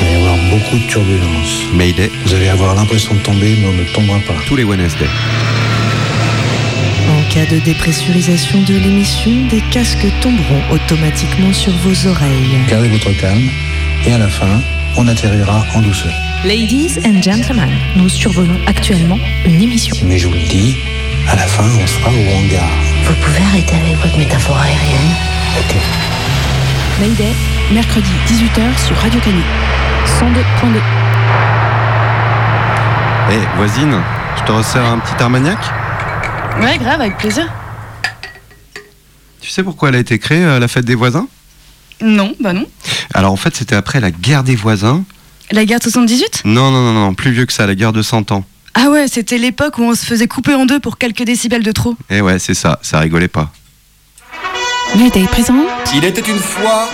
[0.00, 1.72] Il va y avoir beaucoup de turbulences.
[1.74, 2.10] Mayday.
[2.26, 4.34] Vous allez avoir l'impression de tomber, mais on ne tombera pas.
[4.48, 5.06] Tous les Wednesday.
[7.30, 12.58] En cas de dépressurisation de l'émission, des casques tomberont automatiquement sur vos oreilles.
[12.66, 13.48] Gardez votre calme.
[14.04, 14.60] Et à la fin,
[14.96, 16.12] on atterrira en douceur.
[16.44, 19.94] Ladies and gentlemen, nous survolons actuellement une émission.
[20.02, 20.74] Mais je vous le dis,
[21.28, 22.68] à la fin, on sera au hangar.
[23.04, 25.14] Vous pouvez arrêter avec votre métaphore aérienne
[25.60, 25.76] Ok.
[26.98, 27.32] Mayday,
[27.72, 29.42] mercredi 18h sur Radio Canu.
[30.04, 30.80] 102.2.
[33.30, 34.02] Eh, voisine,
[34.36, 35.60] je te resserre un petit armagnac?
[36.58, 37.50] Ouais, grave, avec plaisir.
[39.40, 41.26] Tu sais pourquoi elle a été créée, euh, la fête des voisins?
[42.02, 42.66] Non, bah non.
[43.14, 45.04] Alors en fait, c'était après la guerre des voisins.
[45.50, 48.02] La guerre de 78 Non, non, non, non, plus vieux que ça, la guerre de
[48.02, 48.44] 100 ans.
[48.74, 51.72] Ah ouais, c'était l'époque où on se faisait couper en deux pour quelques décibels de
[51.72, 51.96] trop.
[52.08, 53.50] Eh ouais, c'est ça, ça rigolait pas.
[54.96, 55.54] Mayday présent?
[55.94, 56.88] Il était une fois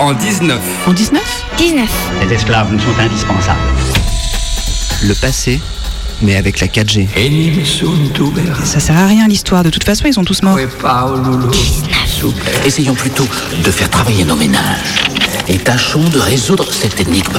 [0.00, 0.60] en 19.
[0.86, 1.88] en 19 19.
[2.28, 3.60] Les esclaves nous sont indispensables.
[5.02, 5.60] Le passé,
[6.22, 7.08] mais avec la 4G.
[8.64, 10.58] Ça sert à rien l'histoire, de toute façon ils sont tous morts.
[12.64, 13.26] Essayons plutôt
[13.64, 14.94] de faire travailler nos ménages.
[15.48, 17.32] Et tâchons de résoudre cette énigme.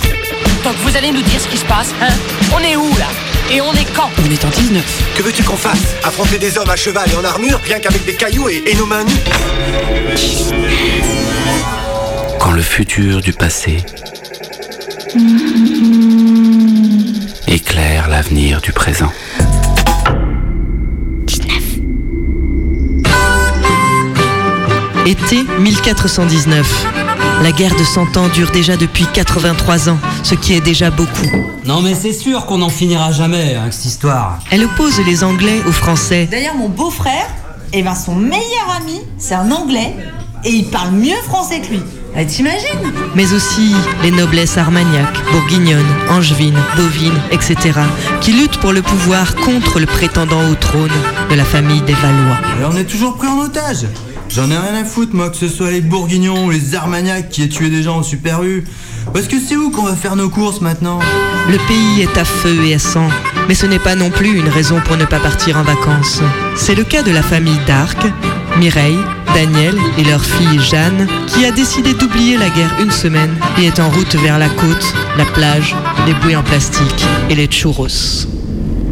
[0.64, 2.14] Donc vous allez nous dire ce qui se passe, hein?
[2.54, 3.08] On est où là?
[3.52, 4.10] Et on est quand?
[4.26, 4.84] On est en 19.
[5.16, 5.96] Que veux-tu qu'on fasse?
[6.04, 8.86] Affronter des hommes à cheval et en armure, rien qu'avec des cailloux et, et nos
[8.86, 9.24] mains nues
[12.40, 13.78] Quand le futur du passé
[17.48, 19.12] éclaire l'avenir du présent.
[25.06, 26.88] Été 1419.
[27.42, 31.28] La guerre de 100 ans dure déjà depuis 83 ans, ce qui est déjà beaucoup.
[31.66, 34.40] Non mais c'est sûr qu'on n'en finira jamais avec cette histoire.
[34.52, 36.28] Elle oppose les Anglais aux Français.
[36.30, 37.28] D'ailleurs, mon beau-frère,
[37.74, 39.96] eh ben, son meilleur ami, c'est un Anglais.
[40.44, 41.82] Et il parle mieux français que lui.
[42.20, 47.80] Eh, T'imagines mais aussi les noblesses armagnacs, bourguignonnes, angevines, bovines, etc.,
[48.22, 50.92] qui luttent pour le pouvoir contre le prétendant au trône
[51.30, 52.38] de la famille des Valois.
[52.62, 53.86] Et on est toujours pris en otage.
[54.30, 57.44] J'en ai rien à foutre moi que ce soit les bourguignons ou les armagnacs qui
[57.44, 58.64] aient tué des gens au Super U.
[59.14, 61.00] Parce que c'est où qu'on va faire nos courses maintenant?
[61.50, 63.08] Le pays est à feu et à sang,
[63.48, 66.22] mais ce n'est pas non plus une raison pour ne pas partir en vacances.
[66.56, 67.98] C'est le cas de la famille d'Arc,
[68.60, 69.00] Mireille,
[69.34, 73.80] Daniel et leur fille Jeanne, qui a décidé d'oublier la guerre une semaine et est
[73.80, 75.76] en route vers la côte, la plage,
[76.06, 77.88] les bouées en plastique et les churros.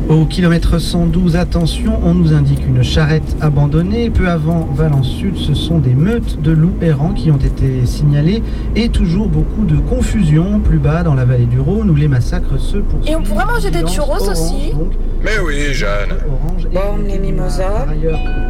[0.08, 4.12] Au kilomètre 112, attention, on nous indique une charrette abandonnée.
[4.12, 8.44] Peu avant Valence Sud, ce sont des meutes de loups errants qui ont été signalées
[8.76, 12.60] et toujours beaucoup de confusion plus bas dans la vallée du Rhône où les massacres
[12.60, 13.12] se poursuivent.
[13.12, 14.92] Et on pourrait manger des churros aussi donc,
[15.26, 16.12] Mais oui, Jeanne.
[16.30, 17.86] orange et- Bon, les mimosas.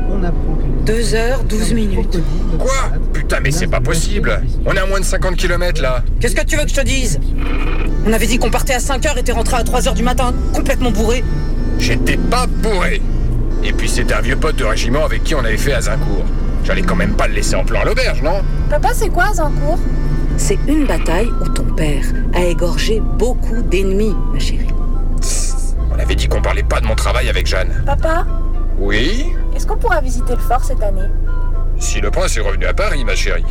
[0.10, 2.20] On apprend que les 2 heures, 12 minutes.
[2.60, 2.74] Quoi
[3.14, 4.42] Putain, mais c'est pas possible.
[4.66, 6.04] On est à moins de 50 km là.
[6.20, 7.20] Qu'est-ce que tu veux que je te dise?
[8.06, 10.04] On avait dit qu'on partait à 5 heures et t'es rentré à 3 heures du
[10.04, 11.24] matin, complètement bourré.
[11.80, 13.02] J'étais pas bourré.
[13.64, 16.26] Et puis c'était un vieux pote de régiment avec qui on avait fait Azincourt.
[16.66, 18.42] J'allais quand même pas le laisser en plan à l'auberge, non?
[18.70, 19.80] Papa, c'est quoi Zancourt
[20.38, 22.04] C'est une bataille où ton père
[22.34, 24.68] a égorgé beaucoup d'ennemis, ma chérie.
[25.96, 27.84] On avait dit qu'on parlait pas de mon travail avec Jeanne.
[27.86, 28.26] Papa,
[28.78, 31.08] Oui est-ce qu'on pourra visiter le fort cette année?
[31.80, 33.46] Si le prince est revenu à Paris, ma chérie.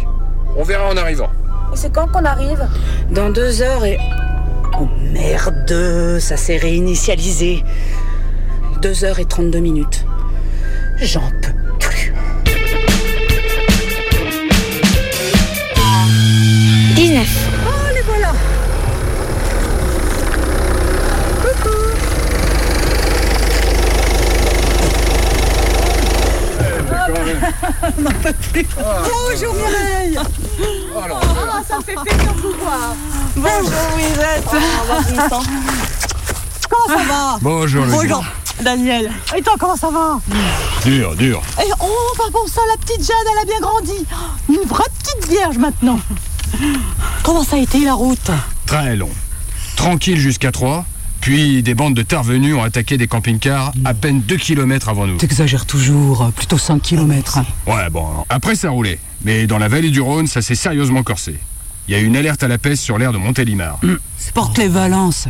[0.54, 1.30] On verra en arrivant.
[1.72, 2.68] Et c'est quand qu'on arrive?
[3.10, 3.98] Dans 2 heures et...
[4.78, 7.64] Oh merde, ça s'est réinitialisé.
[8.82, 10.04] 2 heures et 32 minutes.
[10.98, 12.12] J'en peux plus.
[16.94, 17.26] 19.
[17.66, 18.32] Oh, les voilà
[28.54, 30.18] Bonjour Mireille.
[30.18, 32.94] Ah, ça fait plaisir de vous voir.
[33.36, 34.44] Bonjour Louisette
[36.70, 37.38] Comment ça va.
[37.40, 38.08] Bonjour, Louisette.
[38.08, 38.24] Bonjour
[38.62, 39.12] Daniel.
[39.36, 40.20] Et toi comment ça va?
[40.84, 41.42] Dur, dur.
[41.60, 44.06] Et oh par bon ça la petite Jeanne elle a bien grandi.
[44.48, 45.98] Une vraie petite vierge maintenant.
[47.22, 48.30] Comment ça a été la route?
[48.66, 49.10] Très long.
[49.76, 50.84] Tranquille jusqu'à 3.
[51.24, 55.06] Puis des bandes de terre venues ont attaqué des camping-cars à peine 2 km avant
[55.06, 55.16] nous.
[55.16, 57.38] T'exagères toujours, plutôt 5 km.
[57.66, 58.98] Ouais, bon, après ça roulait.
[59.24, 61.38] Mais dans la vallée du Rhône, ça s'est sérieusement corsé.
[61.88, 63.80] Il y a eu une alerte à la peste sur l'air de Montélimar.
[64.34, 65.26] Porte les Valence.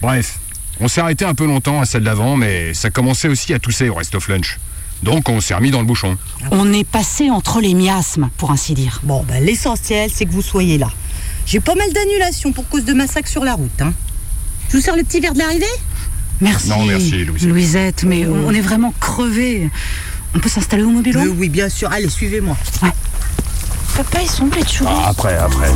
[0.00, 0.38] Bref,
[0.80, 3.90] on s'est arrêté un peu longtemps à celle d'avant, mais ça commençait aussi à tousser
[3.90, 4.58] au rest of lunch.
[5.02, 6.16] Donc on s'est remis dans le bouchon.
[6.50, 9.00] On est passé entre les miasmes, pour ainsi dire.
[9.02, 10.88] Bon, ben, l'essentiel, c'est que vous soyez là.
[11.44, 13.82] J'ai pas mal d'annulations pour cause de massacre sur la route.
[13.82, 13.92] Hein.
[14.70, 15.64] Je vous sers le petit verre de l'arrivée
[16.40, 16.68] Merci.
[16.68, 17.48] Non, merci, Louisette.
[17.48, 19.70] Louisette, mais on est vraiment crevés.
[20.34, 21.90] On peut s'installer au mobile Euh, Oui, bien sûr.
[21.90, 22.56] Allez, suivez-moi.
[23.96, 24.84] Papa, ils sont de chou.
[24.86, 25.70] Ah, après, après.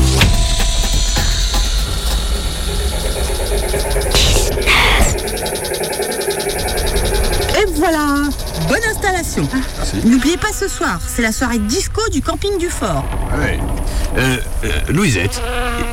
[7.58, 8.28] Et voilà
[8.70, 9.48] Bonne installation.
[10.04, 13.04] N'oubliez pas ce soir, c'est la soirée disco du camping du fort.
[13.36, 13.58] Ouais.
[14.16, 15.42] Euh, euh, Louisette,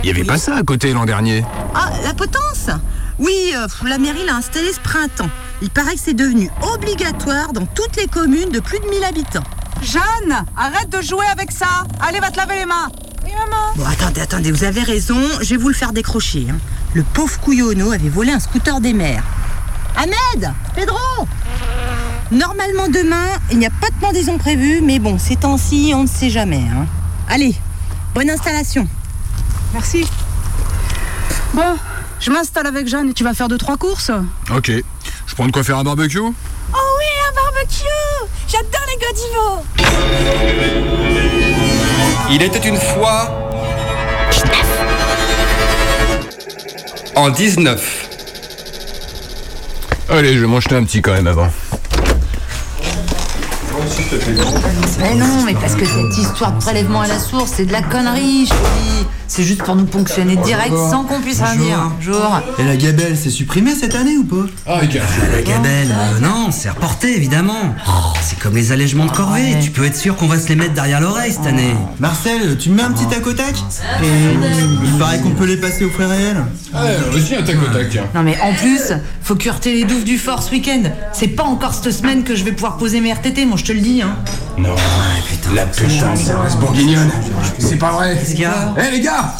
[0.03, 2.69] il y avait pas ça à côté l'an dernier Ah, la potence?
[3.17, 5.29] Oui, euh, la mairie l'a installé ce printemps.
[5.63, 9.43] Il paraît que c'est devenu obligatoire dans toutes les communes de plus de 1000 habitants.
[9.81, 11.83] Jeanne, arrête de jouer avec ça.
[11.99, 12.89] Allez, va te laver les mains.
[13.25, 13.73] Oui, maman.
[13.75, 16.45] Bon, attendez, attendez, vous avez raison, je vais vous le faire décrocher.
[16.51, 16.57] hein.
[16.93, 19.23] Le pauvre couillonneau avait volé un scooter des mers.
[19.95, 20.95] Ahmed Pedro
[22.31, 26.07] Normalement demain, il n'y a pas de pendaison prévue, mais bon, ces temps-ci, on ne
[26.07, 26.61] sait jamais.
[26.73, 26.85] hein.
[27.29, 27.55] Allez,
[28.13, 28.87] bonne installation.
[29.73, 30.05] Merci.
[31.53, 31.77] Bon,
[32.19, 34.11] je m'installe avec Jeanne et tu vas faire deux, trois courses.
[34.53, 34.71] Ok.
[35.25, 36.19] Je prends de quoi faire un barbecue?
[36.19, 36.33] Oh
[36.73, 37.85] oui, un barbecue
[38.47, 39.63] J'adore les godivos
[42.29, 43.31] Il était une fois.
[47.15, 48.03] En 19.
[50.09, 51.49] Allez, je vais m'en jeter un petit quand même avant.
[54.99, 57.81] Mais non, mais parce que cette histoire de prélèvement à la source, c'est de la
[57.81, 59.07] connerie, je te dis.
[59.27, 61.91] C'est juste pour nous ponctionner direct sans qu'on puisse rien dire.
[61.97, 62.41] Bonjour.
[62.59, 65.07] Et la gabelle, c'est supprimé cette année ou pas Ah, regarde.
[65.31, 67.75] La gabelle, euh, non, c'est reporté évidemment.
[68.21, 70.73] C'est comme les allègements de corvée, tu peux être sûr qu'on va se les mettre
[70.73, 71.75] derrière l'oreille cette année.
[71.99, 73.55] Marcel, tu me mets un petit tac au tac
[74.01, 76.37] Il paraît qu'on peut les passer au frère réel.
[76.73, 78.05] Ouais, aussi un tac au tac, tiens.
[78.15, 80.83] Non mais en plus, faut cureter les douves du fort ce week-end.
[81.13, 83.71] C'est pas encore cette semaine que je vais pouvoir poser mes RTT, moi je te
[83.73, 84.01] le dis.
[84.01, 84.15] Hein.
[84.57, 84.75] Non.
[85.53, 87.11] La putain de service bourguignonne.
[87.59, 88.15] C'est pas vrai.
[88.17, 89.33] Qu'est-ce qu'il y a Eh les gars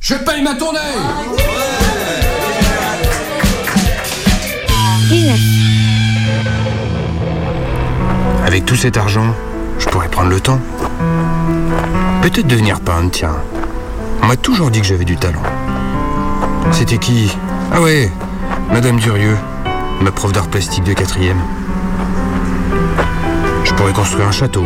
[0.00, 0.80] Je paye ma tournée
[8.44, 9.34] Avec tout cet argent,
[9.78, 10.60] je pourrais prendre le temps.
[12.22, 13.36] Peut-être devenir peintre, tiens.
[14.22, 15.42] On m'a toujours dit que j'avais du talent.
[16.72, 17.30] C'était qui?
[17.72, 18.10] Ah ouais,
[18.72, 19.36] Madame Durieux,
[20.00, 21.40] ma prof d'art plastique de quatrième.
[23.76, 24.64] Je pourrais construire un château.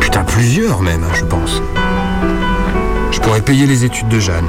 [0.00, 1.60] Putain, plusieurs même, je pense.
[3.10, 4.46] Je pourrais payer les études de Jeanne.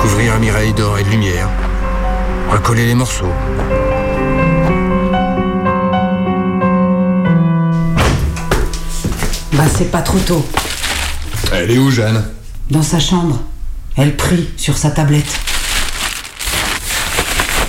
[0.00, 1.48] Couvrir un Mireille d'or et de lumière.
[2.50, 3.30] Recoller les morceaux.
[9.52, 10.44] Bah, c'est pas trop tôt.
[11.52, 12.24] Elle est où, Jeanne?
[12.68, 13.38] Dans sa chambre.
[13.96, 15.38] Elle prie sur sa tablette.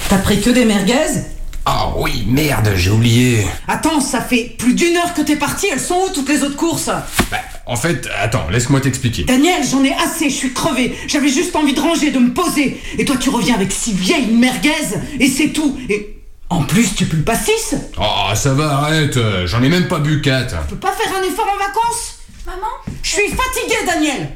[0.09, 1.21] T'as pris que des merguez?
[1.65, 3.45] Ah oui, merde, j'ai oublié.
[3.67, 6.55] Attends, ça fait plus d'une heure que t'es parti, elles sont où toutes les autres
[6.55, 6.89] courses?
[7.29, 7.37] Bah,
[7.67, 9.25] en fait, attends, laisse-moi t'expliquer.
[9.25, 10.97] Daniel, j'en ai assez, je suis crevée.
[11.07, 12.81] J'avais juste envie de ranger, de me poser.
[12.97, 14.71] Et toi, tu reviens avec si vieille une merguez,
[15.19, 15.77] et c'est tout.
[15.87, 16.17] Et
[16.49, 17.75] en plus, tu pues pas six?
[17.99, 20.55] Oh, ça va, arrête, j'en ai même pas bu quatre.
[20.67, 22.17] Tu peux pas faire un effort en vacances?
[22.47, 22.95] Maman?
[23.03, 24.29] Je suis fatiguée, Daniel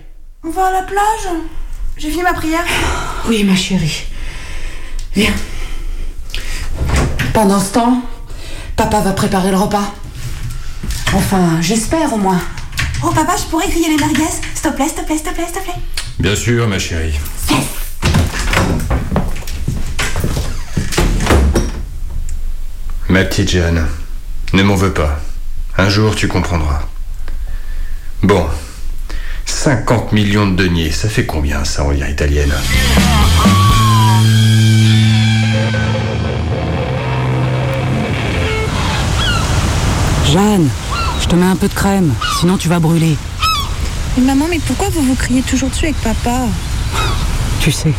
[0.44, 1.34] On va à la plage
[1.98, 2.64] J'ai fini ma prière
[3.28, 4.04] Oui, ma chérie.
[5.16, 5.34] Viens.
[7.36, 8.02] Pendant ce temps,
[8.78, 9.94] papa va préparer le repas.
[11.14, 12.40] Enfin, j'espère au moins.
[13.04, 14.24] Oh, papa, je pourrais griller les merguez
[14.54, 15.82] S'il te plaît, s'il te plaît, s'il te plaît, s'il te plaît.
[16.18, 17.20] Bien sûr, ma chérie.
[23.10, 23.86] Ma petite Jeanne,
[24.54, 25.20] ne m'en veux pas.
[25.78, 26.84] Un jour, tu comprendras.
[28.24, 28.46] Bon,
[29.46, 32.54] 50 millions de deniers, ça fait combien ça en lire italienne?
[40.36, 40.70] Jeanne,
[41.22, 43.16] je te mets un peu de crème, sinon tu vas brûler.
[44.18, 46.48] Maman, mais pourquoi vous vous criez toujours dessus avec papa?
[47.62, 47.94] Tu sais,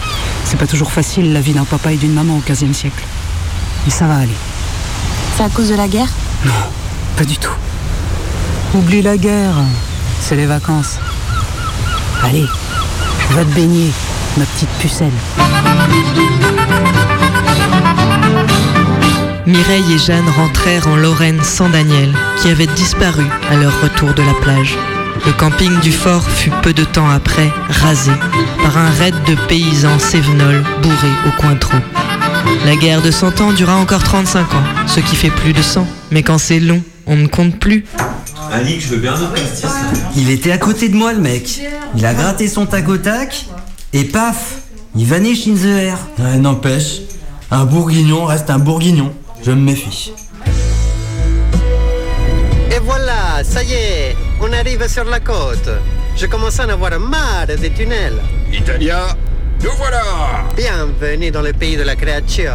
[0.44, 3.02] c'est pas toujours facile la vie d'un papa et d'une maman au XVe siècle.
[3.86, 4.36] Mais ça va aller.
[5.34, 6.10] C'est à cause de la guerre?
[6.44, 6.52] Non,
[7.16, 7.56] pas du tout.
[8.74, 9.54] Oublie la guerre.
[10.20, 10.96] C'est les vacances.
[12.22, 12.46] Allez,
[13.30, 13.90] va te baigner,
[14.36, 15.08] ma petite pucelle.
[19.46, 24.22] Mireille et Jeanne rentrèrent en Lorraine sans Daniel, qui avait disparu à leur retour de
[24.22, 24.76] la plage.
[25.24, 28.10] Le camping du fort fut peu de temps après rasé
[28.60, 31.76] par un raid de paysans sévenols bourrés au coin trou.
[32.64, 35.86] La guerre de Cent Ans dura encore 35 ans, ce qui fait plus de 100.
[36.10, 37.84] Mais quand c'est long, on ne compte plus.
[38.52, 39.70] Alix, je veux bien un pastis.
[40.16, 41.60] Il était à côté de moi, le mec.
[41.96, 43.46] Il a gratté son tac au tac,
[43.92, 44.56] et paf,
[44.96, 45.98] il vanish in the air.
[46.18, 47.00] Ouais, n'empêche,
[47.52, 49.12] un bourguignon reste un bourguignon.
[49.42, 50.12] Je me méfie.
[52.74, 55.68] Et voilà, ça y est, on arrive sur la côte.
[56.16, 58.20] Je commence à en avoir marre des tunnels.
[58.52, 59.16] Italia,
[59.62, 60.02] nous voilà
[60.56, 62.52] Bienvenue dans le pays de la création.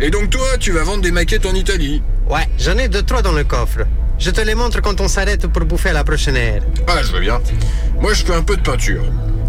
[0.00, 3.22] Et donc toi, tu vas vendre des maquettes en Italie Ouais, j'en ai deux trois
[3.22, 3.80] dans le coffre.
[4.18, 6.62] Je te les montre quand on s'arrête pour bouffer à la prochaine heure.
[6.88, 7.40] Ah, je veux bien.
[8.00, 9.02] Moi, je fais un peu de peinture.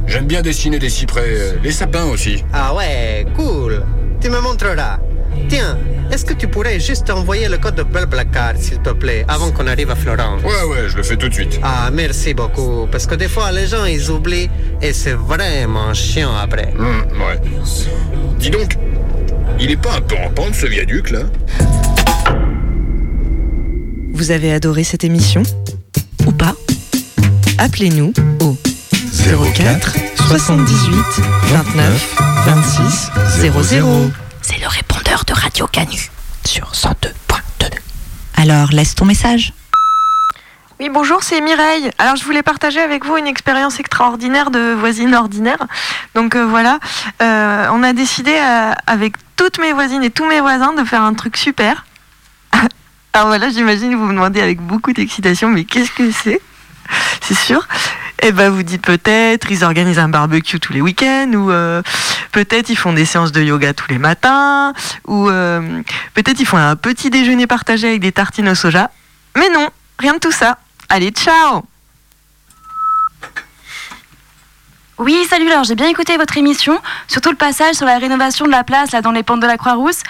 [0.05, 2.43] J'aime bien dessiner des cyprès, euh, les sapins aussi.
[2.53, 3.83] Ah ouais, cool.
[4.21, 4.97] Tu me montreras.
[5.49, 5.77] Tiens,
[6.11, 9.67] est-ce que tu pourrais juste envoyer le code de Blablacar, s'il te plaît, avant qu'on
[9.67, 11.59] arrive à Florence Ouais, ouais, je le fais tout de suite.
[11.63, 12.87] Ah, merci beaucoup.
[12.91, 14.49] Parce que des fois, les gens, ils oublient
[14.81, 16.73] et c'est vraiment chiant après.
[16.77, 17.39] Hum, ouais.
[18.39, 18.75] Dis donc,
[19.59, 21.21] il est pas un peu en pente ce viaduc là?
[24.13, 25.43] Vous avez adoré cette émission?
[26.25, 26.55] Ou pas?
[27.57, 28.57] Appelez-nous au
[29.55, 29.95] 04
[30.27, 30.95] 78
[31.45, 33.11] 29 26
[33.69, 34.11] 00.
[34.41, 36.11] C'est le répondeur de Radio Canu
[36.45, 37.67] sur 102.2.
[38.37, 39.53] Alors laisse ton message.
[40.79, 41.89] Oui, bonjour, c'est Mireille.
[41.97, 45.65] Alors, je voulais partager avec vous une expérience extraordinaire de voisine ordinaire.
[46.13, 46.79] Donc euh, voilà,
[47.23, 51.01] Euh, on a décidé euh, avec toutes mes voisines et tous mes voisins de faire
[51.01, 51.85] un truc super.
[53.13, 56.39] Alors voilà, j'imagine vous me demandez avec beaucoup d'excitation, mais qu'est-ce que c'est?
[57.21, 57.67] C'est sûr.
[58.21, 61.81] Eh ben, vous dites peut-être, ils organisent un barbecue tous les week-ends, ou euh,
[62.31, 64.73] peut-être ils font des séances de yoga tous les matins,
[65.07, 65.81] ou euh,
[66.13, 68.91] peut-être ils font un petit déjeuner partagé avec des tartines au soja.
[69.37, 70.57] Mais non, rien de tout ça.
[70.89, 71.63] Allez, ciao
[74.97, 78.51] Oui, salut, alors j'ai bien écouté votre émission, surtout le passage sur la rénovation de
[78.51, 80.01] la place là dans les pentes de la Croix-Rousse.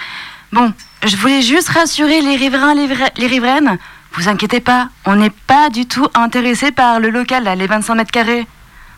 [0.50, 0.72] Bon,
[1.04, 3.78] je voulais juste rassurer les riverains, les, riveraines.
[4.12, 8.10] Vous inquiétez pas, on n'est pas du tout intéressé par le local, les 25 mètres
[8.10, 8.46] carrés.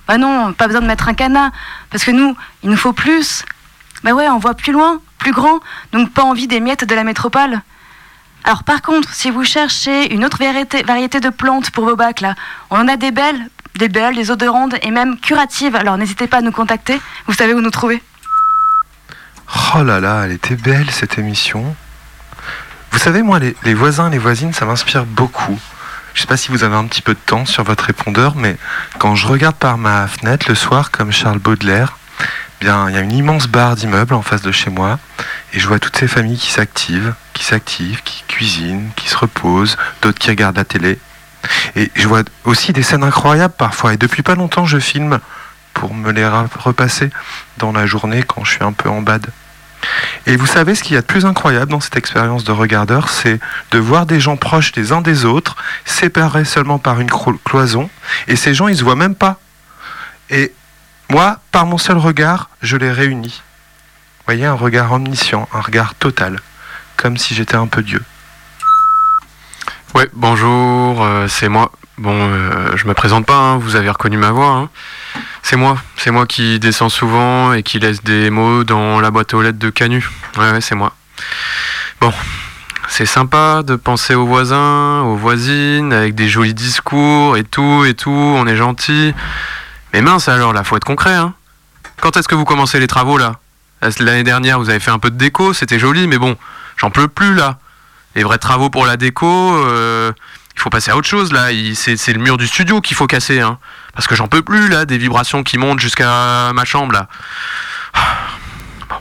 [0.08, 1.50] Bah non, pas besoin de mettre un cadenas,
[1.90, 3.44] parce que nous, il nous faut plus.
[4.02, 5.60] Bah ouais, on voit plus loin, plus grand,
[5.92, 7.60] donc pas envie des miettes de la métropole.
[8.44, 12.20] Alors par contre, si vous cherchez une autre variété, variété de plantes pour vos bacs,
[12.20, 12.34] là,
[12.70, 15.76] on en a des belles, des belles, des odorantes et même curatives.
[15.76, 18.02] Alors n'hésitez pas à nous contacter, vous savez où nous trouver.
[19.74, 21.76] Oh là là, elle était belle cette émission.
[22.92, 25.58] Vous savez, moi, les, les voisins, les voisines, ça m'inspire beaucoup.
[26.14, 28.56] Je sais pas si vous avez un petit peu de temps sur votre répondeur, mais
[28.98, 31.96] quand je regarde par ma fenêtre le soir, comme Charles Baudelaire,
[32.60, 34.98] bien, il y a une immense barre d'immeubles en face de chez moi,
[35.52, 39.78] et je vois toutes ces familles qui s'activent, qui s'activent, qui cuisinent, qui se reposent,
[40.02, 40.98] d'autres qui regardent la télé.
[41.76, 45.18] Et je vois aussi des scènes incroyables parfois, et depuis pas longtemps, je filme
[45.72, 47.10] pour me les repasser
[47.56, 49.26] dans la journée quand je suis un peu en bad.
[50.26, 53.08] Et vous savez ce qu'il y a de plus incroyable dans cette expérience de regardeur,
[53.08, 53.40] c'est
[53.72, 57.10] de voir des gens proches des uns des autres, séparés seulement par une
[57.44, 57.90] cloison,
[58.28, 59.38] et ces gens, ils se voient même pas.
[60.30, 60.52] Et
[61.10, 63.42] moi, par mon seul regard, je les réunis.
[64.18, 66.38] Vous voyez, un regard omniscient, un regard total,
[66.96, 68.02] comme si j'étais un peu Dieu.
[69.94, 71.70] Ouais, bonjour, euh, c'est moi.
[71.98, 74.48] Bon, euh, je me présente pas, hein, vous avez reconnu ma voix.
[74.48, 74.70] hein.
[75.42, 79.34] C'est moi, c'est moi qui descends souvent et qui laisse des mots dans la boîte
[79.34, 80.08] aux lettres de Canu.
[80.38, 80.94] Ouais, ouais, c'est moi.
[82.00, 82.12] Bon,
[82.88, 87.94] c'est sympa de penser aux voisins, aux voisines, avec des jolis discours et tout et
[87.94, 89.14] tout, on est gentil.
[89.92, 91.34] Mais mince alors, là, faut être concret, hein.
[92.00, 93.36] Quand est-ce que vous commencez les travaux là?
[93.98, 96.36] L'année dernière, vous avez fait un peu de déco, c'était joli, mais bon,
[96.76, 97.58] j'en peux plus là.
[98.14, 100.12] Les vrais travaux pour la déco, euh,
[100.54, 101.48] il faut passer à autre chose là.
[101.74, 103.58] C'est le mur du studio qu'il faut casser, hein.
[103.94, 107.08] Parce que j'en peux plus là, des vibrations qui montent jusqu'à ma chambre là.
[108.88, 108.96] Bon,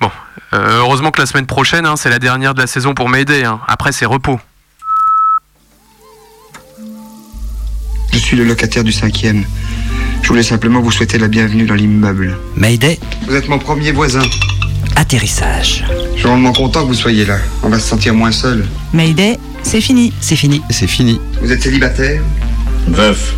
[0.00, 0.10] bon.
[0.54, 3.44] Euh, heureusement que la semaine prochaine, hein, c'est la dernière de la saison pour Mayday.
[3.44, 3.60] hein.
[3.68, 4.38] Après, c'est repos.
[8.12, 9.44] Je suis le locataire du cinquième.
[10.22, 12.36] Je voulais simplement vous souhaiter la bienvenue dans l'immeuble.
[12.56, 14.22] Mayday, Vous êtes mon premier voisin.
[14.96, 15.84] atterrissage.
[16.14, 17.38] Je suis vraiment content que vous soyez là.
[17.62, 18.66] On va se sentir moins seul.
[18.92, 20.12] Mayday, c'est fini.
[20.20, 20.62] C'est fini.
[20.70, 21.20] C'est fini.
[21.42, 22.20] Vous êtes célibataire
[22.88, 23.34] Veuf.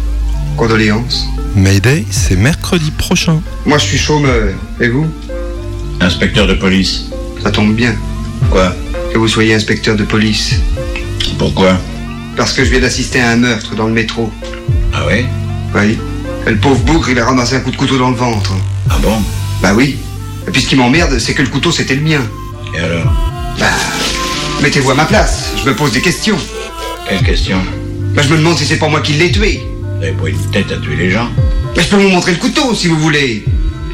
[0.57, 1.27] Condoléances.
[1.57, 3.41] Mayday, c'est mercredi prochain.
[3.67, 4.55] Moi, je suis chômeur.
[4.81, 5.07] Et vous
[6.01, 7.07] Inspecteur de police.
[7.43, 7.95] Ça tombe bien.
[8.51, 8.75] Quoi
[9.13, 10.57] Que vous soyez inspecteur de police.
[11.39, 11.77] Pourquoi
[12.37, 14.33] Parce que je viens d'assister à un meurtre dans le métro.
[14.93, 15.27] Ah ouais
[15.75, 15.99] Oui.
[16.47, 18.53] Et le pauvre bougre, il a ramassé un coup de couteau dans le ventre.
[18.89, 19.17] Ah bon
[19.63, 19.99] Bah oui.
[20.49, 22.21] Et puis ce qui m'emmerde, c'est que le couteau, c'était le mien.
[22.77, 23.13] Et alors
[23.59, 23.67] Bah,
[24.63, 25.53] mettez-vous à ma place.
[25.63, 26.37] Je me pose des questions.
[27.09, 27.59] Quelle question
[28.15, 29.61] Bah, je me demande si c'est pas moi qui l'ai tué.
[29.99, 31.29] Vous avez pas une tête à tuer les gens
[31.75, 33.45] Bah, je peux vous montrer le couteau, si vous voulez.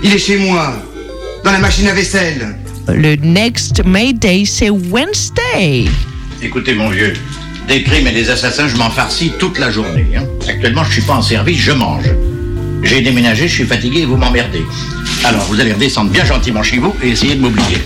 [0.03, 0.75] Il est chez moi.
[1.45, 2.57] Dans la machine à vaisselle.
[2.89, 5.87] Le next Mayday, c'est Wednesday.
[6.43, 7.15] Écoutez, mon vieux,
[7.67, 10.07] des crimes et des assassins, je m'en farcis toute la journée.
[10.17, 10.23] hein.
[10.49, 12.05] Actuellement, je suis pas en service, je mange.
[12.83, 14.63] J'ai déménagé, je suis fatigué et vous m'emmerdez.
[15.25, 17.79] Alors, vous allez redescendre bien gentiment chez vous et essayer de m'oublier.